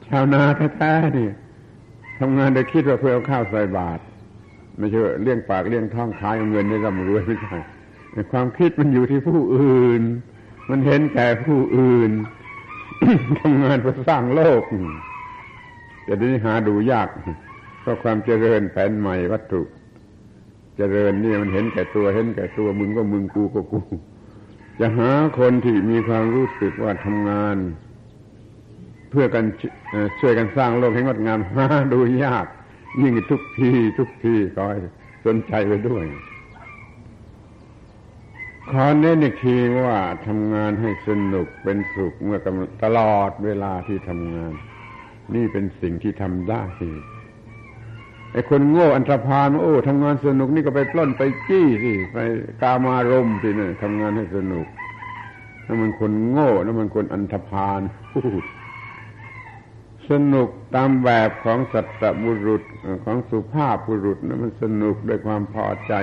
[0.07, 0.43] ชาวนา
[0.77, 1.29] แท้ๆนี่
[2.19, 4.01] ทำงานโดยคิดว่าเพื่อเอาข้าวใส่บาตร
[4.77, 7.57] ไม่ใช่เลี้ยงปากเลี้ยงท้องขายเงินได้ร่ำรวยไม่ใช่
[8.31, 10.01] ความคิดมันอยู่ที่ผู้อื่น
[10.69, 12.11] มันเห็นแก่ผู้อื่น
[13.39, 14.61] ทำงานเพื่อสร้างโลก
[16.07, 17.07] จะได้หาดูยาก
[17.81, 19.61] เพราะความเจริญแผนใหม่วัตถุ
[20.77, 23.81] เจริญนี่มันเห็นแก่ตัวเห็นแก่ตัวมึงก็มึงกูก็กู
[24.79, 27.57] จะหาคนที่มีความรู้สึกว่าทำงาน
[29.09, 29.45] เพื่อกัน
[30.19, 32.45] ช่วยกันสร้างโลกให้งดงามหาดูยาก
[33.01, 34.77] ยิ่งทุกทีทุกทีคอย
[35.25, 36.05] สนใจไปด้วย
[38.71, 39.55] ขอเน้นอีกที
[39.85, 42.39] ว่าทำงานให้สนุกเป็นสุขเมื่อ
[42.83, 44.53] ตลอดเวลาที่ทำงาน
[45.35, 46.63] นี่เป็นสิ่งที่ทำได้
[48.33, 52.17] ไอ้คนโง่อันธพาลโอ้ทำงานสนุกนี่ก็ไปปล้นไปจี้สิไป
[52.61, 54.67] กามารมสิเนี่ยทำงานให้สนุก
[55.65, 57.81] นั่นมันคนโง่นั่นมันคนอันธพาล
[58.13, 58.43] พูด
[60.09, 62.63] สนุกตามแบบของสัตบุรุษ
[63.05, 65.93] ของสุภาพบุรุษนะมันสนุกด้วยความพอใจ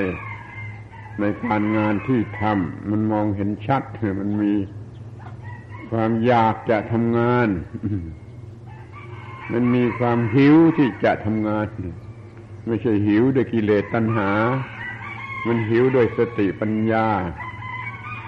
[1.21, 3.83] ในการงานที่ทำมันมองเห็นชัด
[4.21, 4.53] มันมี
[5.91, 7.49] ความอยากจะทำงาน
[9.53, 11.67] มันมีความหิวที่จะทำงาน
[12.67, 14.31] ไม่ใช่หิวด้วยกิเลสตัณหา
[15.47, 17.07] มันหิวด้วยสติปัญญา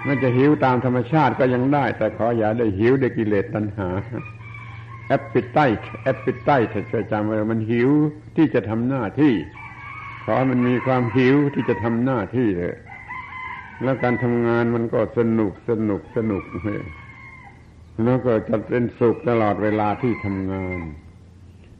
[0.07, 3.89] มันจะหิวตามธรรมชาติก็ยังได้ แต่ขออย่าได้หิวด้วยกิเลสตัณหา
[5.09, 5.59] แอปปิไต
[6.03, 6.49] แอปปิไต
[6.91, 7.89] ช่วยจำไว้มันหิว
[8.35, 9.33] ที่จะทำหน้าที่
[10.25, 12.75] ขอมันมีความหิวที่จะทำหน้าที่เลย
[13.83, 16.83] แล้วการทำงานมันก็สนุกสนุกสนุกเลย
[18.03, 20.79] แล้วก็จะเป็นสุขตลอดเวลาที่ทำงาน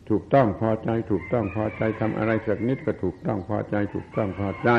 [0.10, 4.70] ถูกต้องพอใจ ถูกต้องพอใจทำอะไรสักนิดก็ถูกต้องพอใจ ถูกต้องพอใจ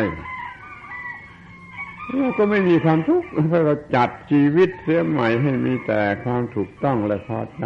[2.19, 7.65] เราก็ไม่มีความทุกข์เพราะเราจัดชีวิตเสียใหม่ให้มีแต่ความถูกต้องและพอใจ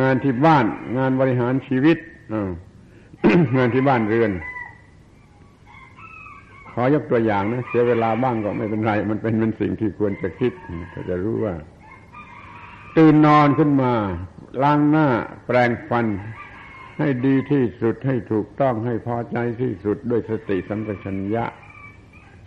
[0.00, 0.66] งานที่บ้าน
[0.98, 1.98] งานบริหารชีวิต
[3.56, 4.32] งานที่บ้านเรือน
[6.72, 10.52] ขอยกตัวอย่างนะเสียเวลาบ้างก็ไม่เป็นไร มันเป็นเป็นสิ่งที่ควรจะคิด
[10.94, 11.54] ก็จะรู้ว่า
[12.96, 13.92] ตื่นนอนขึ้นมา
[14.62, 15.08] ล้างหน้า
[15.46, 16.06] แปรงฟัน
[16.98, 21.44] ให้ดีที่สุดให้ถูกต้องให้พอใจที่สุดด้วยสติสัมปชัญญะ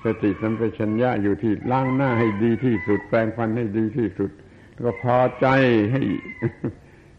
[0.05, 4.31] สติสัมปชัญญะอยู่ที่ล้างหน้าให้ดีที่สุด แปรงฟันให้ดีที่สุด
[4.73, 5.47] แล้วก็พอใจ
[5.93, 6.01] ให้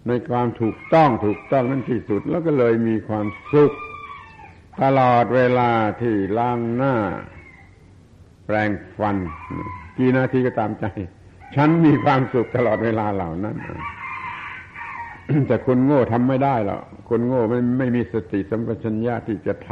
[0.09, 3.73] ในความถูกต้องถูกต้องนั่นที่สุด แล้วก็เลยมีความสุข
[4.83, 6.95] ตลอดเวลาที่ล้างหน้า
[8.47, 9.17] แปรงฟัน
[9.99, 10.85] กี่นาทีก็ตามใจ
[11.57, 13.57] ฉันมีความสุขตลอดเวลาเหล่านั้น
[15.47, 19.71] แต่คนโง่ทำไม่ได้หรอกคนโง่ไม่ไม่มีสติสัมปชัญญะที่จะท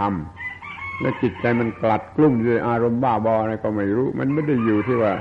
[0.51, 5.13] ำและจิตใจมันกลัดกลุ้มด้วยอารมณ์บ้าบออะไรก็ไม่รู้ มันไม่ได้อยู่ที่ว่า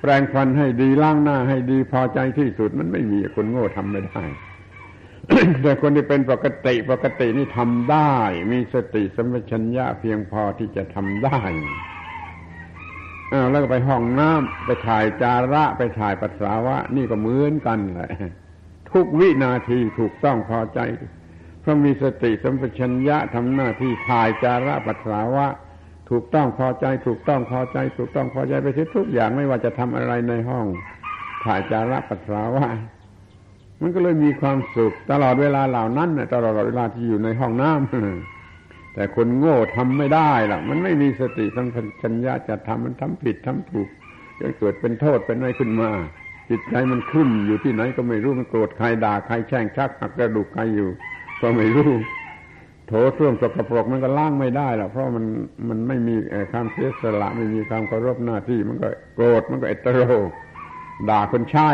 [0.00, 4.24] แปรงฟันให้ดีล้างหน้าให้ดีพอใจที่สุด มันไม่มีคนโง่ทำไม่ได้
[5.62, 8.14] แต่คนที่เป็นปกติปกตินี่ทำได้
[8.52, 11.40] มีสติสัมปชัญญะเพียงพอที่จะทำได้
[13.32, 18.10] อาแล้วก็ไปห้องน้ำไปถ่ายจาระ ไปถ่ายปัสสาวะ นี่ก็เหมือนกันแหละ
[18.92, 20.80] ทุกวินาทีถูกต้องพอใจ
[21.60, 25.46] เพราะมีสติสัมปชัญญะทำหน้าที่ถ่ายจาระปัสสาวะ
[26.10, 30.66] ถูกต้องพอใจ ถูกต้องพอใจ ถูกต้องพอใจไปทุกอย่างไม่ว่าจะทำอะไรในห้อง
[31.44, 32.66] ถ่ายจาระปัสสาวะ
[33.80, 43.88] มันก็เลยมีความสุขตลอดเวลาเหล่านั้นตลอดเวลาที่อยู่ในห้องน้ำแต่คนโง่ทำไม่ได้ล่ะ มันไม่มีสติสัมปชัญญะจะทำมันทำผิดทำถูก
[44.40, 45.90] จนเกิดเป็นโทษเป็นอะไรขึ้นมา
[46.50, 50.88] จิตใจมันขึ้นอยู่ที่ไหนก็ไม่รู้มันโกรธใครด่าใครแช่งชักหักกระดูกใครอยู่
[51.40, 51.90] ก็ไม่รู้
[52.86, 55.24] โถส้วมสกปรกมันก็ล้างไม่ได้หรอกเพราะมัน
[55.68, 56.16] มันไม่มี
[56.52, 60.00] ความเสียสละไม่มีความเคารพหน้าที่ มันก็โกรธมันก็เอตโร
[61.08, 61.68] ด่าคนใช้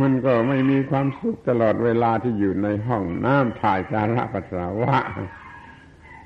[0.00, 4.98] มันก็ไม่มีความสุขตลอดเวลาที่อยู่ในห้องน้ำถ่ายจาระปัสสาวะ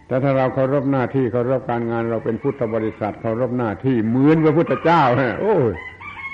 [0.06, 5.02] แต่ถ้าเราเคารพหน้าที่เคารพการงานเราเป็นพุทธบริษัทเคารพหน้าที่เหมือนพระพุทธเจ้า
[5.40, 5.72] โอ้ย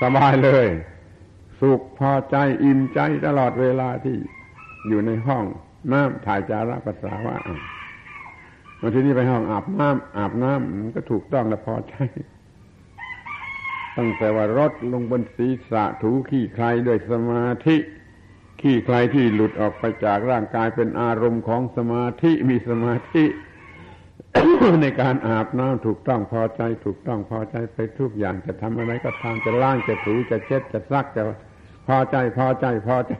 [0.02, 0.66] สบายเลย
[1.60, 4.16] สุขพอใจอิ่มใจตลอดเวลาที่
[4.88, 5.44] อยู่ในห้อง
[5.92, 7.34] น้ำถ่ายจาระปัสสาวะ
[8.80, 11.94] มาที่นี่ไปห้องอาบน้ำอาบน้ำมันก็ถูกต้องและพอใจ
[13.96, 17.76] ตั้งแต่ว่ารถลงบนศีรษะถูขี้ใครด้วยสมาธิ
[18.60, 23.24] ขี้ใครที่หลุดออกไปจากร่างกายเป็นอารมณ์ของสมาธิมีสมาธิ
[24.82, 31.22] ในการอาบน้ำถูกต้องพอใจ ถูกต้องพอใจไปทุกอย่างจะทำอะไรก็ทำจะล้างจะถูจะเช็ดจะซักจะ
[31.88, 33.14] พอใจพอใจพอใจ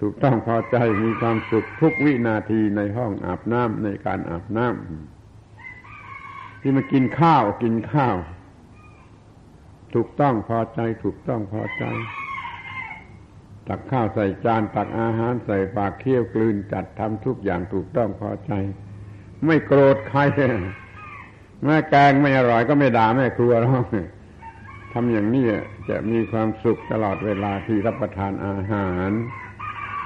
[0.00, 8.16] ถูกต้องพอใจมีความสุขทุกวินาทีในห้องอาบน้ำในการอาบน้ำที่มากินข้าวกินข้าว
[9.94, 11.84] ถูกต้องพอใจ ถูกต้องพอใจ
[13.68, 18.52] ตักข้าวใส่จาน ตักอาหารใส่ปากเคี้ยวกลืนจัดทำทุกอย่างถูกต้องพอใจ
[19.46, 20.20] ไม่โกรธใคร
[21.64, 23.86] แม่แกงไม่อร่อยก็ไม่ด่าแม่ครัวหรอก
[24.92, 25.46] ทำอย่างนี้
[25.88, 29.10] จะมีความสุขตลอดเวลาที่รับประทานอาหาร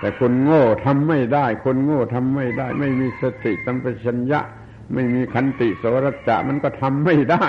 [0.01, 4.40] แต่คนโง่ทำไม่ได้ คนโง่ทำไม่ได้ ไม่มีสติสัมปชัญญะ
[4.94, 7.46] ไม่มีขันติโสรจะมันก็ทำไม่ได้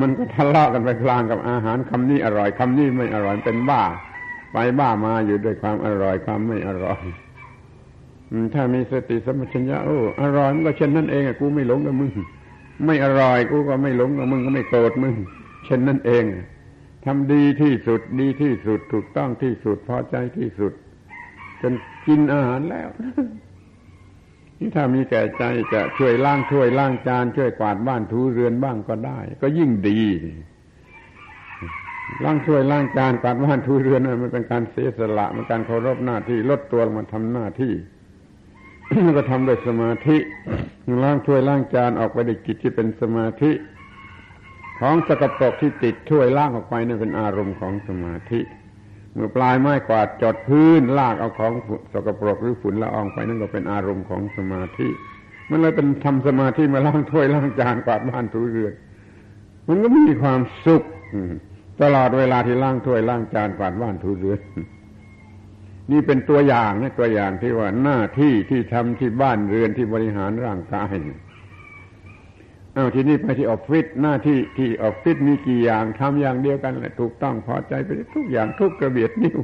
[0.00, 3.82] มันก็ทะเลาะกันไปกลางกับอาหารคำนี้อร่อยคำนี้ไม่อร่อยเป็นบ้า
[4.52, 7.00] ไปบ้ามาอยู่ด้วยความอร่อยความไม่อร่อย
[8.54, 12.12] ถ้ามีสติสัมปชัญญะโอ้อร่อยมันก็เช่นนั้นเองกูไม่หลงกับมึง
[12.86, 15.14] ไม่อร่อยกูก็ไม่หลงกับมึงก็ไม่โกรธมึง
[15.64, 16.24] เช่นนั้นเอง
[17.04, 20.72] ทำดีที่สุดดีที่สุดถูกต้องที่สุดพอใจที่สุด
[21.62, 21.72] จน
[22.06, 22.88] กินอาหารแล้ว
[24.58, 25.42] นี่ถ้ามีแก่ใจ
[25.72, 30.02] จะช่วยล้างถ้วยล้างจาน ช่วยกวาดบ้านถูเรือนบ้างก็ได้ ก็ยิ่งดี
[32.24, 37.72] ล้างถ้วยล้างจานกวาดบ้านถูเรือนมันเป็นการเสียสละมันการเคารพหน้าที่ลดตัวมาทำหน้าที่
[39.16, 40.16] ก็ทำด้วยสมาธิ
[41.04, 43.52] ล้างถ้วยล้างจานออกไปด้วยจิตที่เป็นสมาธิ
[44.80, 48.40] ของสกปรกที่ติดถ้วยล้างออกไปนั่นเป็นอารมณ์ของสมาธิ
[49.14, 51.52] เมื่อปลายไม้กวาดจดพื้นลากเอาของ
[51.92, 54.88] สกปรกหรือฝุ่นละอองไปนั่นก็เป็นอารมณ์ของสมาธิ
[55.50, 58.72] มันเลยเป็นทำสมาธิมาล้างถ้วยล้างจานกวาดบ้านถูเรือน
[59.68, 60.82] มันก็มีความสุข
[61.82, 64.40] ตลอดเวลาที่ล้างถ้วยล้างจานกวาดบ้านถูเรือน
[65.90, 70.92] นี่เป็นตัวอย่างนะตัวอย่างที่ว่าหน้าที่ที่ทำที่บ้านเรือนที่บริหารร่างกาย
[72.74, 79.38] เอาทีนี้ไปที่ออฟฟิศหน้าที่ที่ออฟฟิศมีกี่อย่างทำอย่างเดียวกันแหละถูกต้องพอใจไปทุกอย่างทุกกระเบียดนิ้ว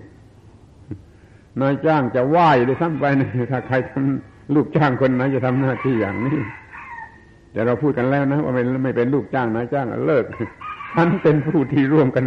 [1.60, 6.38] นายจ้างจะไหว้ได้ซ้ำไปนะถ้าใครทำลูกจ้างคนไหนจะทำหน้าที่อย่างนี้
[7.52, 10.24] แต่เราพูดกันแล้วนะว่าไม่ไม่เป็นลูกจ้างนายจ้างเลิก
[10.94, 12.24] ฉันเป็นผู้ที่ร่วมกัน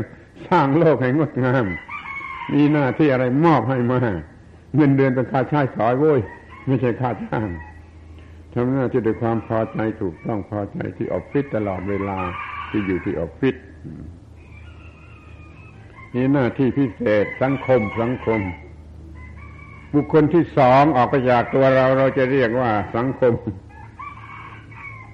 [0.49, 1.65] สร้างโลกให้งดงาม
[2.53, 3.99] มีหน้าที่อะไรมอบให้มา
[4.75, 6.19] เงินเดือนเป็นค่าใช้สอยโว้ย
[6.67, 7.47] ไม่ใช่ค่าจ้าง
[8.53, 12.19] ทำหน้าที่ด้วยความพอใจถูกต้องพอใจที่ออฟฟิศตลอดเวลา
[12.69, 13.55] ที่อยู่ที่ออฟฟิศ
[16.13, 18.41] มีหน้าที่พิเศษสังคมสังคม
[19.93, 23.33] บุคคลที่สองออกไปจากตัวเราเราจะเรียกว่าสังคม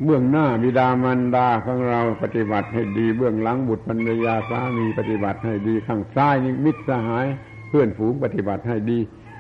[0.04, 7.26] เบื้องหน้าบิดามารดาของเราปฏิบัติให้ดี เบื้องหลังบุตรภรรยาสามีปฏิบัติให้ดี ข้างซ้ายนี่มิตรสหาย
[7.68, 9.00] เพื่อนฝูงปฏิบัติให้ดี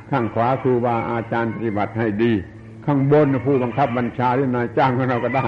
[0.09, 2.33] ข้างขวาครูบาอาจารย์ปฏิบัติให้ดี
[2.85, 5.47] ข้างบนผู้บังคับบัญชาหรือนายจ้างของเราก็ได้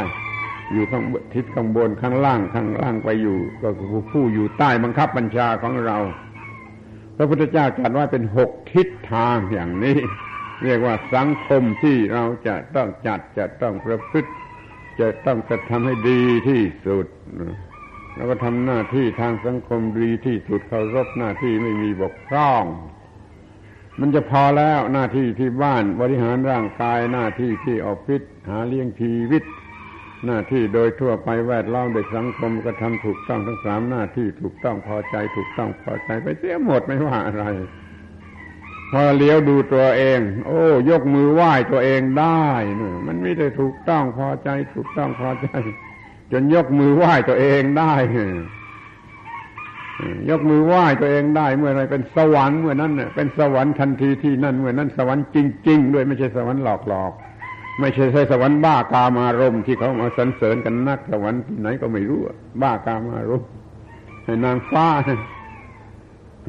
[0.73, 5.97] อยู่ข้างทิศข้างบนข้างล่างข้างล่างไปอยู่ ก็คือผู้อยู่ใต้บังคับบัญชาของเรา
[7.15, 9.97] พระพุทธเจ้าตรัสว่าเป็นหกทิศทางอย่างนี้
[10.63, 14.31] เรียกว่าสังคมที่เราจะต้องจัดจะต้องประพฤติ
[14.99, 17.07] จะต้องกระทำให้ดีที่สุด
[18.15, 22.63] แล้วก็ทำหน้าที่ทางสังคมดีที่สุดเคารพหน้าที่ไม่มีบกพร่อง
[23.99, 29.43] มันจะพอแล้วหน้าที่ที่บ้านบริหารร่างกายหน้าที่ที่ออฟฟิศหาเลี้ยงชีวิต
[30.25, 37.45] หน้าที่โดยทั่วไปแวดล้อมโดยสังคมก็ทำถูกต้องทั้งสามหน้าที่ถูกต้องพอใจถูกต้องพอใจไปเสียหมดไม่ว่าอะไร
[38.91, 42.47] พอเลี้ยวดูตัวเอง โอ้ ยกมือไหว้ตัวเองได้
[42.79, 45.49] นมันไม่ได้ถูกต้องพอใจ ถูกต้องพอใจ
[46.31, 47.93] จนยกมือไหว้ตัวเองได้
[50.29, 55.37] ยกมือไหว้ตัวเองได้เมื่อไรเป็นสวรรค์เมื่อนั้นเน่ยเป็นสวรรค์ทันทีที่นั่นเมื่อนั้นสวรรค์จ
[55.67, 62.21] ริง ๆ ด้วยไม่ใช่สวรรค์หลอกๆไม่ใช่ใช่สวรรค์บ้ากามารมที่เขามาสรรเสริญกันนักสวรรค์ที่ไหนก็ไม่รู้
[62.61, 63.43] บ้ากามารม
[64.23, 64.87] ให้นางฟ้า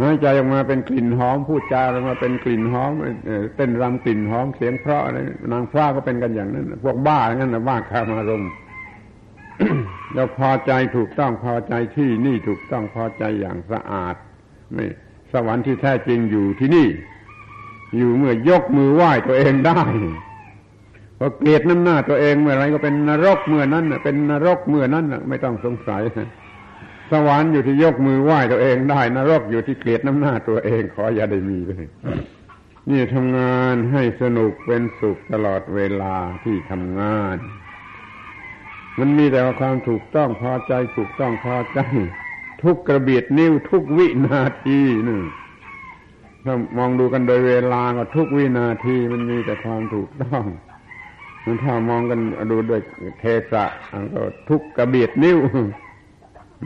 [0.01, 2.93] หายใจออกมาเป็นกลิ่นหอมพูดจาออกมาเป็นกลิ่นหอม
[3.57, 5.03] เต้นรำกลิ่นหอมเสียงเพราะ
[5.53, 8.51] นางฟ้าก็เป็นกันอย่างนั้น พวกบ้าอย่างนั้นนะบ้ากามารมณ์
[10.15, 14.15] เราพอใจถูกต้องพอใจที่นี่ถูกต้องพอใจอย่างสะอาด
[14.75, 14.85] ไม่
[15.33, 16.89] สวรรค์ที่แท้จริงอยู่ที่นี่
[17.97, 19.83] อยู่เมื่อยกมือไหว้ตัวเองได้
[21.19, 26.03] พอเกลียดน้ำหน้าตัวเองเมื่อไรก็เป็นนรกเมื่อนั้นเป็นนรกเมื่อนั้นไม่ต้องสงสัย
[27.13, 31.87] สวรรค์อยู่ที่ยกมือไหว้ตัวเองได้ นรกอยู่ที่เกลียดน้ำหน้าตัวเอง ขออย่าได้มีเลย
[32.91, 37.37] นี่ทำงานให้สนุกเป็นสุขตลอดเวลาที่ทำงาน
[38.99, 41.81] มันมีแต่ว่าความถูกต้องพอใจถูกต้องพอใจ
[42.63, 45.23] ทุกกระเบียดนิ้วทุกวินาทีนึง
[46.45, 50.45] ถ้ามองดูกันโดยเวลาก็ทุกวินาทีมันมีแต่ความถูกต้อง
[51.45, 52.21] มันถ้ามองกัน
[52.51, 52.81] ดูด้วย
[53.19, 53.65] เทสะ
[54.15, 55.39] ก็ทุกกระเบียดนิ้ว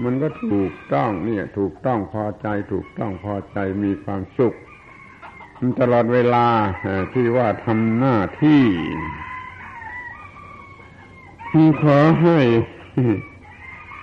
[0.04, 4.54] มันก็ถูกต้องเนี่ย ถูกต้องพอใจ ถูกต้องพอใจมีความสุข
[5.58, 6.46] มันตลอดเวลา
[7.12, 8.62] ที่ว่าทำหน้าที่
[11.82, 12.38] ขอให้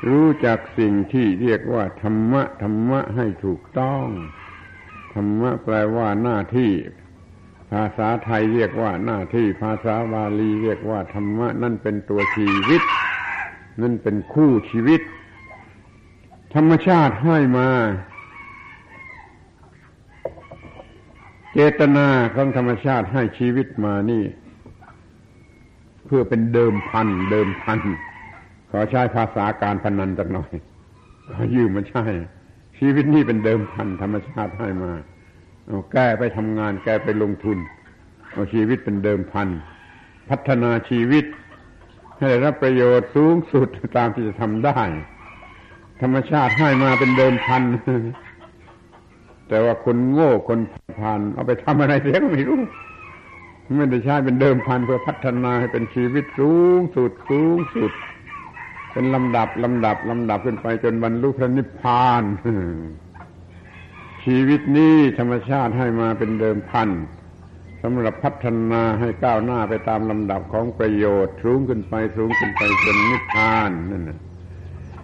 [0.10, 4.06] รู้จักสิ่งที่เรียกว่าธรรมะธรรมะให้ถูกต้อง
[5.14, 6.72] ธรรมะแปลว่าหน้าที่
[7.72, 12.82] ภาษาไทยเรียกว่าหน้าที่ ภาษาบาลีเรียกว่าธรรมะนั่นเป็นตัวชีวิต
[13.82, 15.02] นั่นเป็นคู่ชีวิต
[16.56, 17.70] ธรรมชาติให้มา
[21.54, 24.24] เจตนาของธรรมชาติให้ชีวิตมานี่
[26.10, 27.80] เพื่อเป็นเดิมพัน เดิมพัน
[28.70, 30.52] ขอใช้ภาษาการพนันสักหน่อย
[31.34, 32.06] ขอยืมมาใช่
[32.78, 34.92] ชีวิตนี่เป็นเดิมพันธรรมชาติให้มา
[35.66, 37.58] เอาแก้ไปทำงาน แก้ไปลงทุน
[38.34, 39.48] เอาชีวิตเป็นเดิมพัน
[40.30, 41.26] พัฒนาชีวิต
[42.18, 44.80] ให้ได้รับประโยชน์สูงสุดตามที่จะทำได้
[46.02, 47.64] ธรรมชาติให้มาเป็นเดิมพัน
[49.48, 50.60] แต่ว่าคนโง่คน
[51.00, 52.60] ผ่าน เอาไปทำอะไรเสียก็ไม่รู้
[53.78, 57.92] ไม่ได้ใช้เป็นเดิมพันเพื่อพัฒนาให้เป็นชีวิตสูงสุดสูงสุด
[58.92, 62.24] เป็นลำดับลำดับลำดับขึ้นไปจนบรรลุพระนิพพาน
[64.24, 66.90] ชีวิตนี้ธรรมชาติให้มาเป็นเดิมพัน
[67.84, 74.12] สำหรับพัฒนาให้ก้าวหน้าไปตามลำดับของประโยชน์สูงขึ้นไปสูงขึ้นไปจนนิพพานนั่น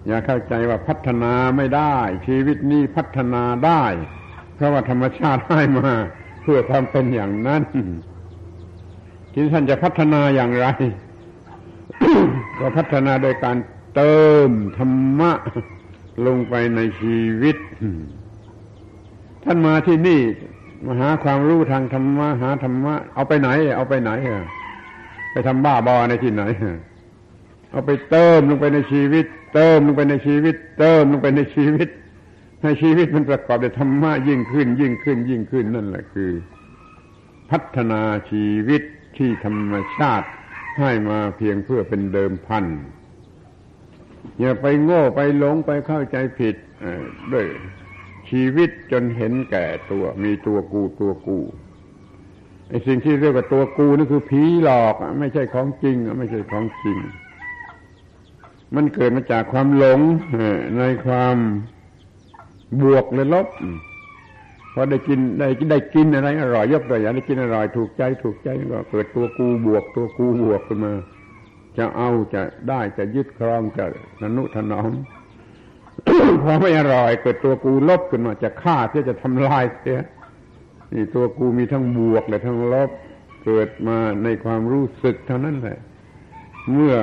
[0.07, 1.95] อย่าเข้าใจว่าพัฒนาไม่ได้
[2.27, 3.83] ชีวิตนี้พัฒนาได้
[4.55, 5.89] เพราะว่าธรรมชาติให้มา
[6.43, 7.63] เพื่อทำเป็นอย่างนั้น
[9.37, 10.67] ที่ท่านจะพัฒนาอย่างไร
[12.59, 13.57] ก็พัฒนาโดยการ
[13.95, 15.31] เติมธรรมะ
[16.27, 17.57] ลงไปในชีวิต
[19.43, 20.21] ท่านมาที่นี่
[20.85, 24.11] มาหาความรู้ทางธรรมะหาธรรมะ เอาไปไหน เอาไปไหน
[25.31, 26.43] ไปทำบ้าบอในที่ไหน
[27.71, 31.89] เอาไปเติมลงไปในชีวิต เติมลงไปในชีวิต เติมลงไปในชีวิต
[32.61, 36.31] ให้ชีวิตมันประกอบด้วยธรรมะยิ่งขึ้น ยิ่งขึ้น ยิ่งขึ้นนั่นแหละคือ
[37.49, 38.81] พัฒนาชีวิต
[39.17, 40.27] ที่ธรรมชาติ
[40.79, 42.65] ให้มาเพียงเพื่อเป็นเดิมพัน
[44.39, 46.55] อย่าไปโง่ไปหลงไปเข้าใจผิด
[47.33, 47.45] ด้วย
[48.29, 51.39] ชีวิตจนเห็นแก่ตัว มีตัวกูตัวกู
[52.69, 56.97] ไอ้สิ่งที่เรียกว่าตัวกูนี่นคือผีหลอกไม่ใช่ของจริง ไม่ใช่ของจริง
[58.75, 59.99] มันเกิดมาจากความหลง
[60.77, 61.35] ในความ
[62.81, 63.47] บวกและลบ
[64.77, 70.93] พอได้กินได้ได้กินอะไรอร่อยยกตัวอย่างได้กินอร่อยถูกใจถูกใจก็เกิดตัวกูบวกตัวกูบวกขึ้นมา
[71.77, 73.85] จะเอาจะได้จะยึดครองจะ
[74.21, 74.91] นนุถนอม
[76.43, 80.01] พอไม่อร่อยเกิดตัวกูลบขึ้นมาจะฆ่าเพื่อจะทำลายเสีย
[80.93, 82.89] นี่ตัวกูมีทั้งบวกและทั้งลบ
[83.43, 85.77] เกิดมาในความรู้สึกเท่านั้นแหละ
[86.71, 86.95] เมื่อ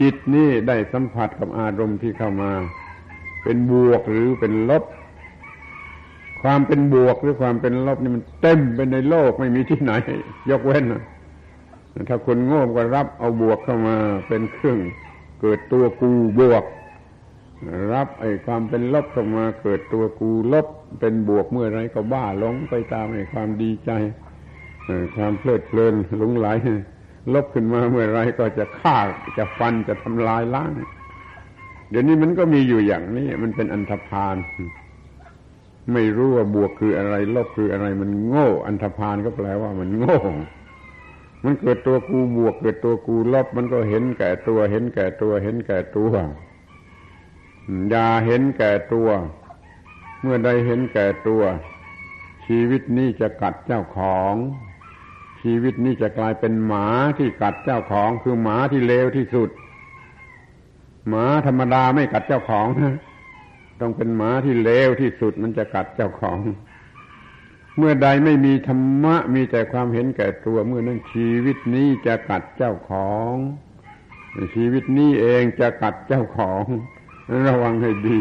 [0.00, 2.52] จิตนี่ได้สัมผัสกับอารมณ์ที่เข้ามา
[3.42, 4.84] เป็นบวกหรือเป็นลบ
[6.44, 9.92] ความเป็นบวกหรือความเป็นลบนี่มันเต็มไปในโลกไม่มีที่ไหน
[10.50, 10.84] ยกเว้น
[12.08, 13.96] ถ้าคนโง่ก็รับเอาบวกเข้ามา
[14.28, 14.78] เป็นเครื่อง
[15.40, 16.64] เกิดตัวกูบวก
[17.92, 20.66] รับไอ้ความเป็นลบเข้ามาเกิดตัวกูลบ
[21.00, 23.90] เป็นบวกเมื่อไรก็บ้าหลงไปตามไอ้ความดีใจ
[25.16, 26.48] ความเพลิดเพลินหลงไหล
[27.34, 28.96] ลบขึ้นมาเมื่อไรก็จะฆ่า
[29.38, 30.70] จะฟันจะทำลายล้าง
[31.90, 34.36] เดี๋ยวนี้มันก็มีอยู่อย่างนี้มันเป็นอันธพาล
[35.92, 40.18] ไม่รู้ว่าบวกคืออะไรลบคืออะไร มันโง่ อันธพาลก็แปลว่ามันโง่
[41.44, 46.12] มันเกิดตัวกูบวก เกิดตัวกูลบ มันก็เห็นแก่ตัว เห็นแก่ตัว เห็นแก่ตัว
[47.88, 49.08] อย่าเห็นแก่ตัว
[50.20, 51.42] เมื่อใดเห็นแก่ตัว
[52.46, 54.34] ชีวิตนี้จะกัดเจ้าของ
[55.42, 56.86] ชีวิตนี้จะกลายเป็นหมา
[57.18, 59.50] ที่กัดเจ้าของ คือหมาที่เลวที่สุด
[61.08, 62.96] หมาธรรมดาไม่กัดเจ้าของนะ
[63.80, 66.38] ต้องเป็นหมาที่เลวที่สุดมันจะกัดเจ้าของ
[67.78, 73.32] เมื่อใดไม่มีธรรมะมีแต่ความเห็นแก่ตัวเมื่อนั้นชีวิตนี้จะกัดเจ้าของ
[74.54, 76.64] ชีวิตนี้เองจะกัดเจ้าของ
[77.46, 78.20] ระวังให้ดี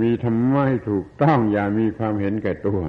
[0.00, 2.80] มีธรรมะให้ถูกต้องอย่ามีความเห็นแก่ตัว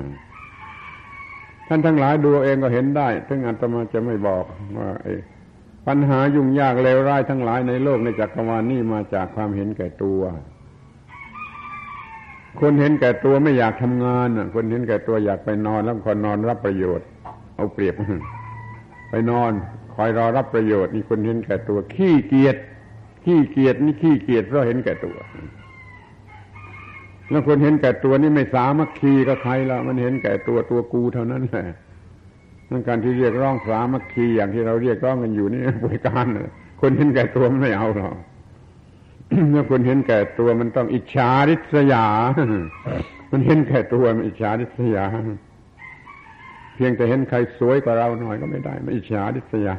[1.67, 4.45] ท่านทั้งหลายดูเองก็เห็นได้ถึงอาตมาจะไม่บอก
[4.77, 4.89] ว่า
[5.87, 10.21] ปัญหายุ่งยากเลวร้ายทั้งหลายในโลกในจักรวาลนี่มาจากความเห็นแก่ตัว
[12.59, 17.07] คนเห็นแก่ตัวไม่อยากทำงานคนเห็นแก่ตัวอยากไปนอนแล้วคนนอนรับประโยชน์
[17.55, 17.95] เอาเปรียบ
[19.09, 19.51] ไปนอน
[19.95, 22.55] คอยรอรับประโยชน์นี่คนเห็นแก่ตัว ขี้เกียจ
[23.23, 25.17] ขี้เกียจนี่ขี้เกียจเพราะเห็นแก่ตัว
[27.29, 31.67] แล้วคนเห็นแก่ตัวนี่ไม่สามัคคีกับใครละมันเห็นแก่ตัวตัวกูเท่านั้นแหละ
[32.69, 36.25] นั่นการที่เรียกร้องสามัคคีอย่างที่เราเรียกร้องกันอยู่นี่บริการ
[36.81, 38.15] คนเห็นแก่ตัวมันไม่เอาหรอก
[39.49, 42.05] เมื่อคนเห็นแก่ตัวมันต้องอิจฉาริษยา
[43.31, 45.05] มันเห็นแก่ตัวมันอิจฉาริษยา
[46.75, 49.73] เพียงแต่เห็นใครสวยกว่าเราหน่อยก็ไม่ได้มันอิจฉาริษยา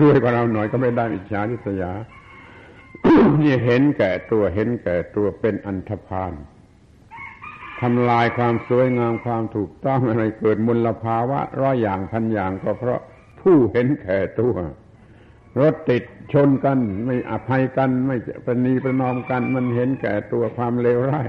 [0.00, 1.92] รวยกว่าเราหน่อยก็ไม่ได้อิจฉาริษยา
[3.42, 6.32] นี่เห็นแก่ตัวเห็นแก่ตัวเป็นอันธพาล
[7.80, 13.00] ทำลายความสวยงามความถูกต้องอะไรเกิดมลภาวะร้อยอย่างพันอย่างก็เพราะ
[13.40, 14.54] ผู้เห็นแก่ตัว
[15.60, 21.28] รถติดชนกัน ไม่อภัยกัน ไม่ประนีประนอมกัน มันเห็นแก่ตัวความเลวร้าย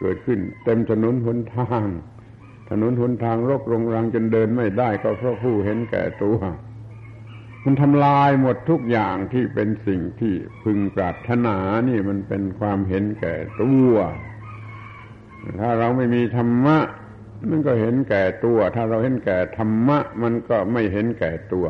[0.00, 1.86] เกิดขึ้นเต็มถนนหนทาง
[2.70, 6.38] ถนนหนทางรกรงรังจนเดินไม่ได้ก็เพราะผู้เห็นแก่ตัว
[7.64, 11.56] มันทำลายหมดทุกอย่างที่เป็นสิ่งที่พึงปรารถนา
[11.88, 13.92] นี่มันเป็นความเห็นแก่ตัว
[15.60, 16.78] ถ้าเราไม่มีธรรมะ
[17.50, 21.66] มันก็เห็นแก่ตัว ถ้าเราเห็นแก่ธรรมะ มันก็ไม่เห็นแก่ตัว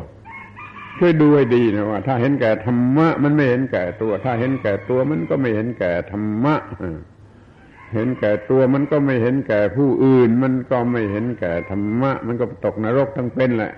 [0.99, 6.55] ช่วยดูให้ดีนะว่า ถ้าเห็นแก่ธรรมะ มันไม่เห็นแก่ตัว ถ้าเห็นแก่ตัวมันก็ไม่เห็นแก่ธรรมะ
[7.93, 13.73] เห็นแก่ตัวมันก็ไม่เห็นแก่ผู้อื่น มันก็ไม่เห็นแก่ธรรมะ มันก็ตกนรกทั้งเป็นแหละ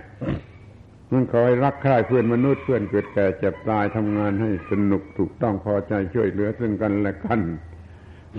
[1.12, 7.40] มันคอยรักใคร่เพื่อนมนุษย์เพื่อนเกิดแก่เจ็บตายทำงานให้สนุกถูกต้องพอใจช่วยเหลือซึ่งกันและกัน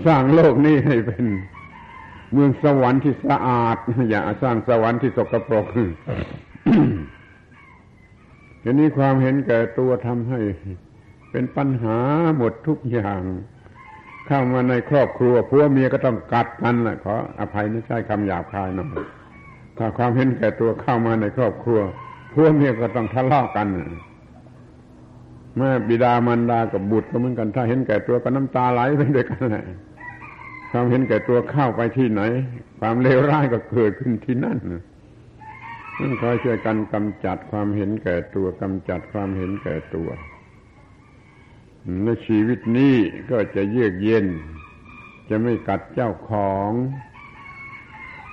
[0.05, 1.25] สร้างโลกนี้ให้เป็น
[2.33, 3.77] เมืองสวรรค์ที่สะอาด
[4.09, 5.65] อย่าสร้างสวรรค์ที่สกปรก
[8.63, 10.39] ทีนี้ความเห็นแก่ตัวทำให้
[11.31, 11.97] เป็นปัญหา
[12.37, 13.21] หมดทุกอย่าง
[14.27, 19.05] เข้ามาในครอบครัวผัวเมียก็ต้องกัดกันแหละขออภัยไม่ใช่คำหยาบคายหน่อย
[19.77, 21.79] ถ้าความเห็นแก่ตัวเข้ามาในครอบครัว
[22.33, 23.67] ผัวเมียก็ต้องทะเลาะกัน
[25.57, 29.65] แม่บิดามารดากับบุตรก็เหมือนกัน ถ้าเห็นแก่ตัวก็น้ำตาไหลไปด้วยกันแหละ
[30.71, 32.21] ความเห็นแก่ตัวเข้าไปที่ไหน
[32.79, 34.57] ความเลวร้ายก็เกิดขึ้นที่นั่น
[36.01, 40.09] นั่นคอยช่วยกันกำจัดความเห็นแก่ตัวกำจัดความเห็นแก่ตัว
[42.03, 42.95] ในชีวิตนี้
[43.31, 44.25] ก็จะเยือกเย็น
[45.29, 46.71] จะไม่กัดเจ้าของ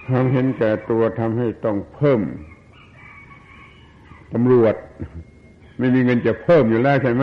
[0.09, 2.21] ความเห็นแก่ตัวทำให้ต้องเพิ่ม
[4.33, 4.75] ตำรวจ
[5.79, 7.23] ไม่มีเงินจะเพิ่มอยู่แล้วใช่ไหม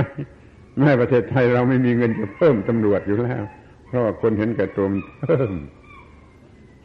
[0.79, 3.43] แม่ประเทศไทยเราไม่มีเงินจะเพิ่มตำรวจอยู่แล้ว
[3.87, 4.87] เพราะว่าคนเห็นแก่ตัว
[5.21, 5.51] เพิ่ม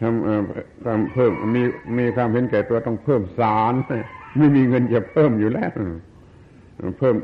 [0.00, 1.62] ทำความเพิ่มมี
[1.98, 3.74] มีความเห็นแก่ตัวต้องเพิ่มศาล
[4.38, 5.72] ไม่มีเงินจะเพิ่มอยู่แล้ว
[6.98, 7.14] เพิ่ม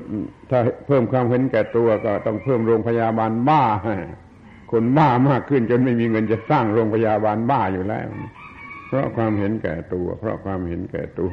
[0.51, 3.63] ถ้าเพิ่มความเห็นแก่ตัวก็ต้องเพิ่มโรงพยาบาลบ้า
[4.73, 8.07] คนบ้ามากขึ้นจนไม่มีเงินจะสร้างโรงพยาบาลบ้าอยู่แล้ว
[8.89, 11.33] เพราะความเห็นแก่ตัว เพราะความเห็นแก่ตัว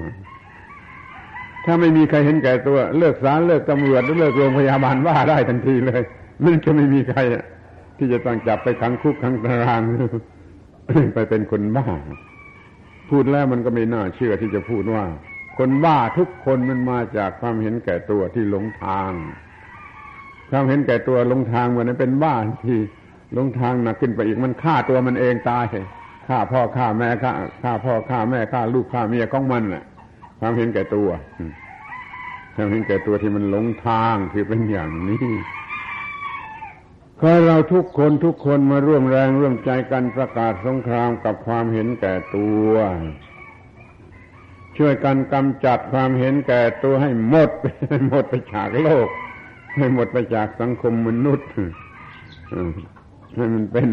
[1.66, 6.02] ถ้าไม่มีใครเห็นแก่ตัว เลิกศาลเลิกตำรวจเลิกโรงพยาบาลว่าได้ทันทีเลย
[6.44, 7.20] มันจะไม่มีใคร
[7.98, 9.82] ที่จะต้องจับไปขังคุกขังตาราง
[11.14, 11.88] ไปเป็นคนบ้า
[13.10, 15.06] พูดแล้วมันก็ไม่น่าเชื่อที่จะพูดว่า
[15.58, 19.12] คนบ้าทุกคนมันมาจากความเห็นแก่ตัวที่หลงทาง
[20.52, 22.80] ความเห็นแก่ตัวหลงทางวันนั้นเป็นบ้าที่
[23.34, 25.66] หลงทางหนักขึ้นไปอีกมันฆ่าตัวมันเองตาย
[26.28, 27.32] ฆ่าพ่อฆ่าแม่ฆ่า
[27.64, 29.84] ฆ่าพ่อฆ่าแม่ฆ่าลูกฆ่าเมียของมันแหละ
[30.40, 31.10] ความเห็นแก่ตัว
[32.56, 35.26] ความเห็นแก่ตัวที่มันหลงทางคือเป็นอย่างนี้
[37.24, 42.72] ขอเราทุกคนทุกคนมาร่วมแรงร่วมใจกันประกาศสงครามกับความเห็นแก่ตัว
[44.78, 47.52] ช่วยกันกำจัดความเห็นแก่ตัวให้หมด
[47.90, 49.08] ให้หมดไปจากโลก
[49.78, 51.50] ให้หมดไปจากสังคมมนุษย์
[53.36, 53.90] ให้มันเป็น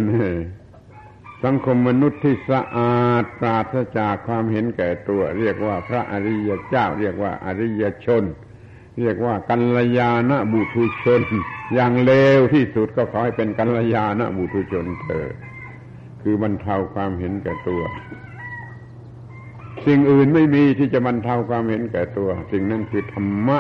[1.45, 8.25] สังคมมนุษย์ที่สะอาดปราศจากความเห็นแก่ตัว เรียกว่าพระอริยเจ้า เรียกว่าอริยชน
[8.99, 11.23] เรียกว่ากัลยาณบุตุชน
[11.75, 15.35] อย่างเลวที่สุดก็ขอให้เป็นกัลยาณบุตุชนเถิด
[16.23, 17.83] คือบรรเทาความเห็นแก่ตัว
[19.87, 23.59] สิ่งอื่นไม่มีที่จะบรรเทาความเห็นแก่ตัว สิ่งนั้นคือธรรมะ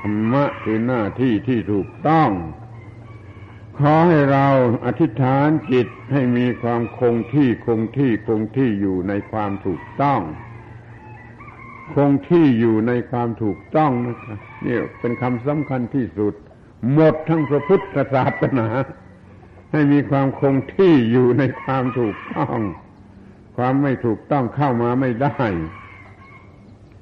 [0.00, 2.30] ธรรมะคือหน้าที่ที่ถูกต้อง
[3.78, 4.46] ขอให้เรา
[4.84, 10.20] อธิษฐานจิตให้มีความคงที่คงที่คงที่อยู่ในความถูกต้อง
[11.94, 16.34] คงที่อยู่ในความถูกต้องนะครับ นี่เป็นคำสำคัญที่สุด
[16.92, 18.68] หมดทั้งพระพุทธศาสนา
[19.72, 22.58] ให้มีความคงที่อยู่ในความถูกต้อง
[23.56, 25.38] ความไม่ถูกต้องเข้ามาไม่ได้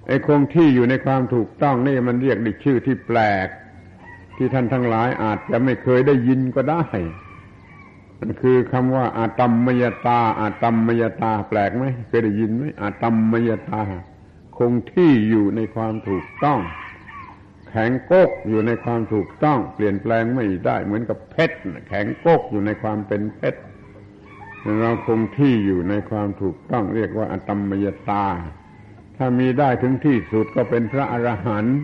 [0.07, 3.49] ไอ้คงที่อยู่ในความถูกต้องนี่มันเรียกดิชื่อที่แปลก
[4.37, 6.85] ที่ท่านทั้งหลายอาจจะไม่เคยได้ยินก็ได้
[8.21, 13.83] มันคือคำว่าอาตัมมยตา อาตัมมยตา แปลกไหมเคยได้ยินไหมอาตัมมยตา
[14.59, 16.59] คงที่อยู่ในความถูกต้อง
[17.73, 21.57] แข็งกกอยู่ในความถูกต้อง เปลี่ยนแปลงไม่ได้ เหมือนกับเพชร
[21.89, 23.61] แข็งกกอยู่ในความเป็นเพชร
[24.81, 28.27] เราคงที่อยู่ในความถูกต้องเรียกว่าอตัมมยตา
[29.17, 31.79] ถ้ามีได้ถึงที่สุดก็เป็นพระอรหันต์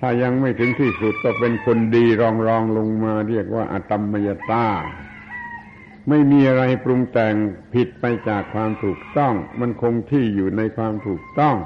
[0.00, 4.66] ถ้ายังไม่ถึงที่สุดก็เป็นคนดีรองรองลงมา เรียกว่าอตัมมยตา
[6.08, 7.34] ไม่มีอะไรปรุงแต่ง
[7.74, 11.56] ผิดไปจากความถูกต้อง มันคงที่อยู่ในความถูกต้อง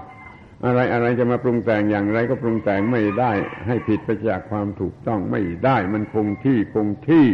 [0.65, 3.33] อะไรอะไรจะมาปรุงแต่งอย่างไรก็ปรุงแต่งไม่ได้
[3.67, 7.27] ให้ผิดไปจากความถูกต้องไม่ได้ มันคงที่คงที่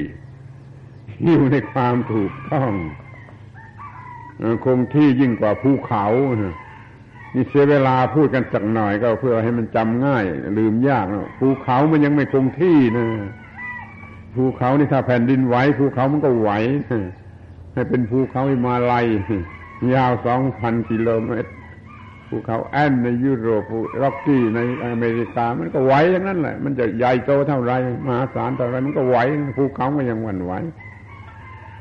[1.24, 2.72] อยู่ในความถูกต้อง
[4.64, 6.06] คงที่ยิ่งกว่าภูเขา
[7.34, 10.24] นี่เสียเวลาพูดกันสักหน่อยก็เพื่อให้มันจำง่าย
[10.58, 11.06] ลืมยาก
[11.38, 13.06] ภูเขามันยังไม่คงที่นะ
[14.34, 16.50] ภูเขานี่ถ้าแผ่นดินไหวภูเขามันก็ไหว
[17.74, 19.06] ให้เป็นภูเขาหิมาลัย
[19.94, 21.50] ยาวสองพันกิโลเมตร
[22.28, 23.64] ภูเขาแอนในยุโรป
[24.02, 27.72] ร็อกกี้ในอเมริกา มันก็ไหวอย่างนั้นแหละ มันจะใหญ่โตเท่าไร
[28.06, 29.16] มหาศาลเท่าไรมันก็ไหว
[29.58, 30.52] ภูเขาก็ยังหวั่นไหว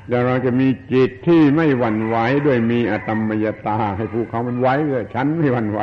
[0.09, 5.79] แต่เราจะมีจิตที่ไม่หวั่นไหวด้วยมีอตมมยตา ให้ภูเขามันไหวเลยฉันไม่หวั่นไหว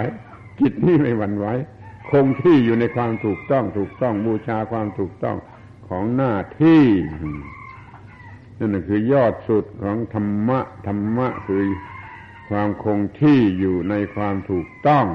[0.60, 1.46] จิตนี่ไม่หวั่นไหว
[2.10, 5.36] คงที่อยู่ในความถูกต้องถูกต้องบูชาความถูกต้อง
[5.88, 6.84] ของหน้าที่
[8.58, 11.62] นั่นคือยอดสุดของธรรมะธรรมะคือ
[12.50, 15.06] ความคงที่อยู่ในความถูกต้อง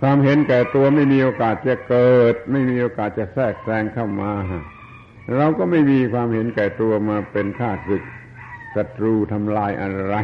[0.00, 4.32] ความเห็นแก่ตัวไม่มีโอกาสจะเกิด ไม่มีโอกาสจะแทรกแซงเข้ามา
[5.36, 8.04] เราก็ไม่มีความเห็นแก่ตัวมาเป็นข้าศึก
[8.74, 10.14] ศัตรูทำลายอะไร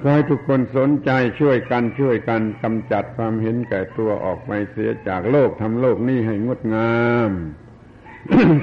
[0.00, 1.10] ก็ให้ทุกคนสนใจ
[1.40, 6.96] ช่วยกันช่วยกันกำจัดความเห็นแก่ตัวออกไปเสียจากโลกทำโลกนี้ให้งดงา
[7.28, 7.30] ม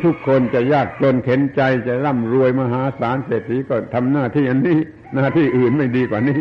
[0.05, 4.79] ทุกคนจะยากจนเข็นใจจะร่ำรวยมหาศาลเศรษฐีก็ทำหน้าที่อันนี้
[5.14, 6.40] หน้าที่อื่นไม่ดีกว่านี้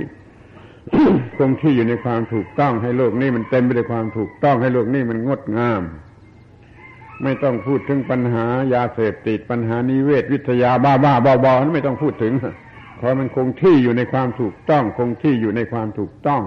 [1.37, 5.83] คงที่อยู่ในความถูกต้องให้โลกนี้มันเต็มไปด้วยความถูกต้องให้โลกนี้มันงดงาม
[7.23, 12.33] ไม่ต้องพูดถึงปัญหายาเสพติดปัญหานิเวศวิทยาบ้าบ้าบอบอนั้นไม่ต้องพูดถึง
[13.01, 16.43] ขอมันคงที่อยู่ในความถูกต้อง คงที่อยู่ในความถูกต้อง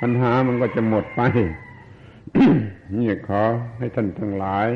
[0.00, 1.20] ปัญหามันก็จะหมดไป
[2.96, 3.42] นี่ขอ
[3.78, 4.68] ให้ท่านทั้งหลาย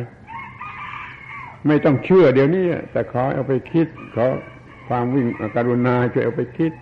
[1.66, 4.26] ไม่ต้องเชื่อเดี๋ยวนี้แต่ขอเอาไปคิดขอ
[4.88, 6.72] ความวิ่งกรุณาช่วยเอาไปคิด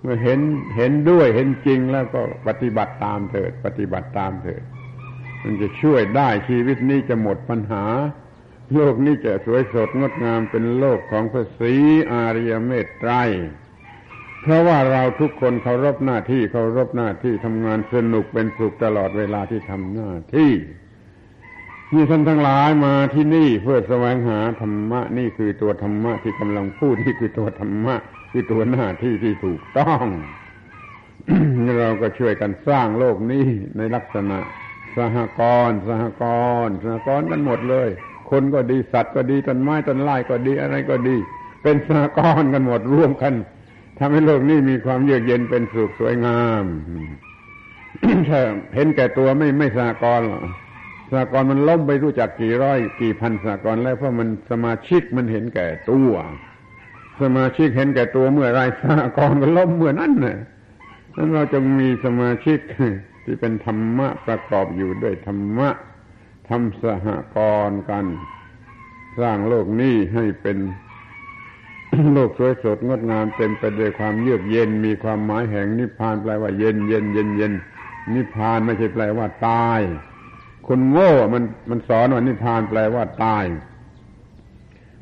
[0.00, 0.40] เมื่อเห็น
[0.76, 4.62] เห็นด้วยเห็นจริงแล้วก็ปฏิบัติตามเถิด ปฏิบัติตามเถิด
[5.42, 7.84] มันจะช่วยได้ชีวิตนี้จะหมดปัญหา
[8.74, 11.74] โลกนี้จะสวยสดงดงามเป็นโลกของพระศรี
[12.12, 13.12] อาริยเมตไตร
[14.42, 20.52] เพราะว่าเราทุกคนเคารพหน้าที่เคารพหน้าที่ทำงานสนุกเป็นสุขตลอดเวลาที่ทำหน้าที่
[21.94, 27.94] นี่ท่านทั้งหลายมาที่นี่เพื่อแสวงหาธรรมะ นี่คือตัวธรรมะที่กำลังพูดนี่คือตัวธรรมะ
[28.30, 30.06] คือตัวหน้าที่ที่ถูกต้อง
[31.78, 33.46] เราก็ช่วยกันสร้างโลกนี้
[33.76, 34.38] ในลักษณะ
[34.96, 36.24] สหกรณ์สหก
[36.66, 37.88] รณ์สหกรณ์กันหมดเลย
[38.30, 41.16] คนก็ดีสัตว์ก็ดีต้นไม้ต้นไม้ก็ดีอะไรก็ดี
[41.62, 43.34] เป็นสหกรณ์กันหมดร่วมกัน
[43.98, 46.64] ทำให้โลกนี้มีความเยือกเย็นเป็นสุขสวยงาม
[48.28, 48.40] ถ้า
[48.74, 50.42] เห็นแก่ตัวไม่ไม่สากรณ์หรอก
[51.12, 56.12] สากรมันล้มไปรู้จักกี่ร้อยกี่พันสากรแล้วเพราะมันสมาชิกมันเห็นแก่ตัว
[57.22, 60.38] สมาชิกเห็นแก่ตัวเมื่อไรสากรก็ล้มเมื่อนั้นน่ะ
[61.16, 62.58] นั้นเราจะมีสมาชิก
[63.24, 65.68] ที่เป็นธรรมะประกอบอยู่ด้วยธรรมะ
[66.48, 67.06] ทำสห
[67.36, 68.04] กรณ์กัน
[69.20, 70.58] สร้างโลกนี้ให้เป็น
[72.12, 77.52] โลกสวยสดงดงามเต็มไปด้วยความเยือกเย็น มีความหมายแห่งนิพพานแปลว่าเย็นเย็นเย็นเย็น
[78.14, 79.80] นิพพานไม่ใช่แปลว่าตาย
[80.66, 83.44] คนโง่มันมันสอนว่านิพพานแปลว่าตาย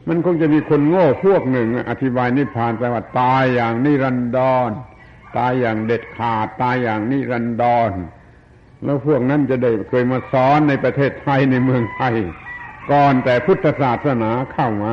[0.09, 4.39] มันคงจะมีคนโง่พวกหนึ่ง อธิบายนิพพานแปลว่าตายอย่างนิรันด
[4.69, 4.71] ร
[5.39, 7.91] ตายอย่างเด็ดขาด ตายอย่างนิรันดร
[8.85, 12.15] แล้วพวกนั้นจะได้เคยมาสอนในประเทศไทยในเมืองไทย
[12.91, 14.93] ก่อนแต่พุทธศาสนาเข้ามา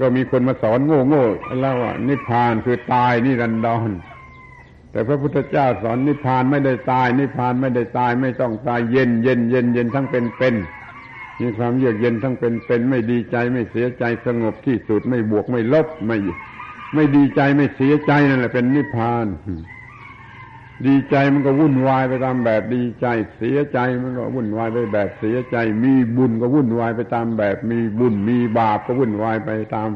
[0.00, 1.24] ก็มีคนมาสอนโง่โง่
[1.60, 3.90] แล้วว่านิพพานคือตายนิรันดร
[4.90, 10.54] แต่พระพุทธเจ้าสอนนิพพานไม่ได้ตาย นิพพานไม่ได้ตายไม่ต้องตายเย็นเย็นเย็นเย็นทั้งเป็นเป็น
[11.40, 16.18] มีความเยือกเย็นทั้งเป็นเป็นไม่ดีใจไม่เสียใจสงบที่สุดไม่บวกไม่ลบไม่
[16.94, 19.26] ไม่ดีใจไม่เสียใจนั่นแหละเป็นนิพพาน
[20.86, 23.06] ดีใจมันก็วุ่นวายไปตามแบบดีใจ
[23.36, 29.88] เสียใจมันก็วุ่นวายไปแบบเสียใจ มีบุญก็วุ่นวายไปตามแบบ มีบุญมีบาปก็วุ่นวายไปตาม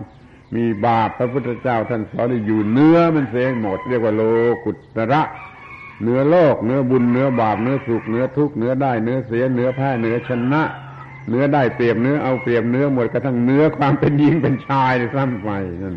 [0.55, 4.23] มีบาปพระพุทธเจ้าท่านสอนอยู่เนื้อมันเสียหมด เรียกว่าโล
[4.65, 5.23] กุตระ
[6.03, 10.63] เนื้อโลกเนื้อบุญเนื้อบาปเนื้อสุขเนื้อทุกข์เนื้อได้เนื้อเสียเนื้อแพ้เนื้อชนะ
[11.29, 15.51] เนื้อได้เปรียบเนื้อเอาเปรียบเนื้อหมดกระทั่งเนื้อความเป็นหญิงเป็นชายซ้ำไป
[15.83, 15.97] นั่น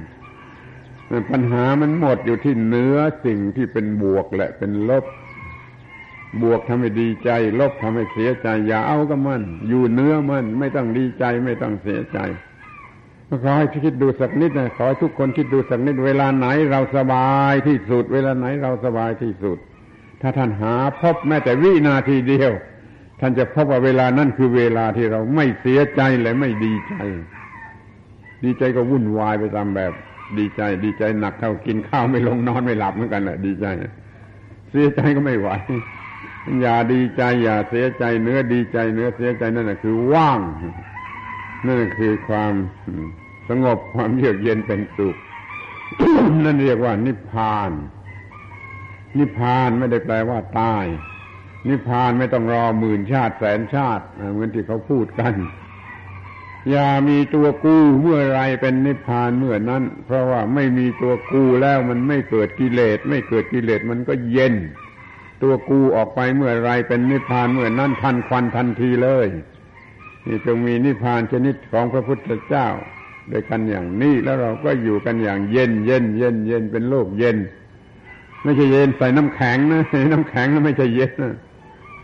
[1.31, 2.95] ปัญหามันหมดอยู่ที่เนื้อ
[3.25, 5.05] สิ่งที่เป็นบวกและเป็นลบ
[6.41, 7.29] บวกทำให้ดีใจ
[7.59, 12.19] ลบทำให้เสียใจ อย่าเอากับมัน อยู่เนื้อมันไม่ต้องดีใจไม่ต้องเสียใจ
[13.43, 19.57] ขอให้คิดดูสักนิดนะขอให้ทุกคนคิดดูสักนิดเวลาไหนเราสบายที่สุด เวลาไหนเราสบายที่สุด
[20.21, 22.51] ถ้าท่านหาพบแม้แต่วินาทีเดียว
[23.19, 26.95] ท่านจะพบว่าเวลานั้นคือเวลาที่เราไม่เสียใจและไม่ดีใจ
[28.43, 29.93] ดีใจก็วุ่นวายไปตามแบบ
[30.37, 33.65] ดีใจ ดีใจหนักเท่ากินข้าวไม่ลงนอนไม่หลับเหมือนกันแหละดีใจ
[34.71, 35.49] เสียใจก็ไม่ไหว
[36.61, 40.39] อย่าดีใจ อย่าเสียใจเนื้อดีใจเนื้อเสียใจนั่นแหะคือว่าง
[41.65, 42.53] นั่นคือความ
[43.49, 45.15] สงบความเยือกเย็นเป็นสุข
[46.43, 47.71] นั่นเรียกว่านิพพาน
[49.17, 50.85] นิพพานไม่ได้แปลว่าตาย
[51.67, 55.33] นิพพานไม่ต้องรอหมื่นชาติแสนชาติเหมือนที่เขาพูดกัน
[56.69, 64.53] อย่ามีตัวกูเมื่อไรเป็นนิพพานเมื่อนั้น เพราะว่าไม่มีตัวกูแล้วมันไม่เกิดกิเลส ไม่เกิดกิเลสมันก็เย็น
[65.43, 69.27] ตัวกูออกไปเมื่อไรเป็นนิพพานเมื่อนั้นทันควันทันทีเลย
[70.27, 72.67] นี่จงมีนิพพานชนิดของพระพุทธเจ้า
[73.31, 77.37] ด้วยกันอย่างนี้แล้วเราก็อยู่กันอย่างเย็นเย็นเย็นเย็นเป็นโลกเย็น
[78.43, 79.81] ไม่ใช่เย็นใส่น้ำแข็งนะ
[80.11, 81.33] น้ำแข็งแล้วไม่ใช่เย็นนะ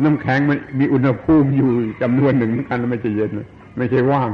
[0.04, 1.70] น้ำแข็งมันมีอุณหภูมิอยู่
[2.02, 3.48] จำนวนหนึ่งเหมือนกันไม่ใช่เย็นนะ
[3.78, 4.30] ไม่ใช่ว่าง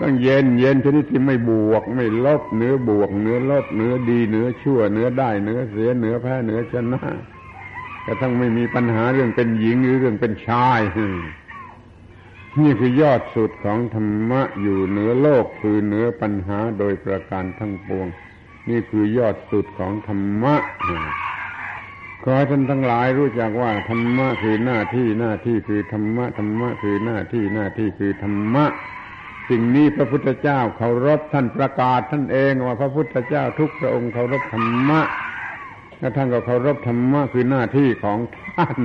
[0.00, 7.00] ต้องเย็นเย็นชนิดที่ไม่บวก ไม่ลบเนื้อบวกเนื้อลบเนื้อดีเนื้อชั่วเนื้อได้เนื้อเสียเนื้อแพ้เนื้อชนะ
[8.06, 10.80] กระทั่งไม่มีปัญหาเรื่องเป็นหญิงหรือเรื่องเป็นชาย
[12.60, 18.06] นี่คือยอดสุดของธรรมะอยู่เหนือโลกคือเหนือปัญหาโดยประการทั้งปวง
[18.70, 20.54] นี่คือยอดสุดของธรรมะ
[22.22, 28.64] ขอให้ท่านทั้งหลายรู้จักว่าธรรมะคือหน้าที่หน้าที่คือธรรมะธรรมะคือหน้าที่หน้าที่คือธรรมะ
[29.48, 35.00] สิ่งนี้พระพุทธเจ้าเคารพท่านประกาศท่านเองว่าพระพุทธเจ้าทุกพระองค์เคารพธรรมะ
[36.00, 38.18] และท่านก็เคารพธรรมะคือหน้าที่ของ
[38.56, 38.78] ท่าน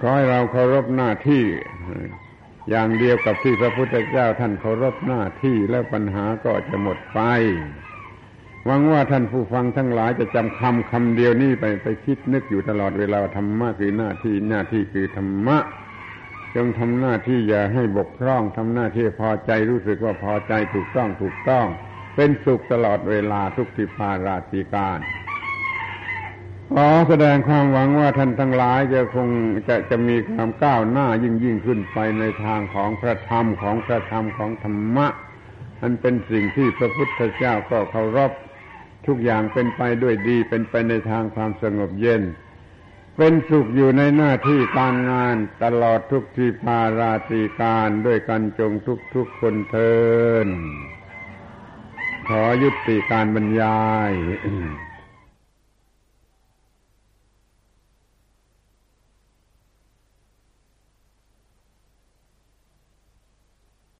[0.00, 1.42] ขอให้เราเคารพหน้าที่
[2.70, 7.20] อย่างเดียวกับที่พระพุทธเจ้าท่านเคารพหน้าที่แล้วปัญหาก็จะหมดไป
[8.64, 15.58] หวังว่าท่านผู้ฟังทั้งหลายจะจำคำคำเดียวนี้ไปไปคิดนึกอยู่ตลอดเวลาธรรมะคือหน้าที่หน้าที่คือธรรมะ
[16.56, 21.66] จงทำหน้าที่อย่าให้บกพร่องทำหน้าที่พอใจรู้สึกว่าพอใจถูกต้องถูกต้อง
[22.16, 24.98] เป็นสุขตลอดเวลาทุกทิพาราศีการ
[26.72, 29.28] ขอแสดงความหวังว่าท่านทั้งหลายจะคง
[29.68, 35.08] จะจะมีความก้าวหน้ายิ่งยิ่งขึ้นไปในทางของพระธรรมของพระธรรมของธรรมะ
[35.80, 38.32] อันเป็นสิ่งที่พระพุทธเจ้าก็เคารพ
[39.06, 42.22] ทุกอย่างเป็นไปด้วยดี เป็นไปในทางความสงบเย็น
[43.16, 49.94] เป็นสุขอยู่ในหน้าที่การงานตลอดทุกทีพาราตีการด้วยกันจงทุกทุกคนเทิ
[50.46, 50.48] น
[52.28, 53.78] ขอยุติการบรรยา
[54.10, 54.12] ย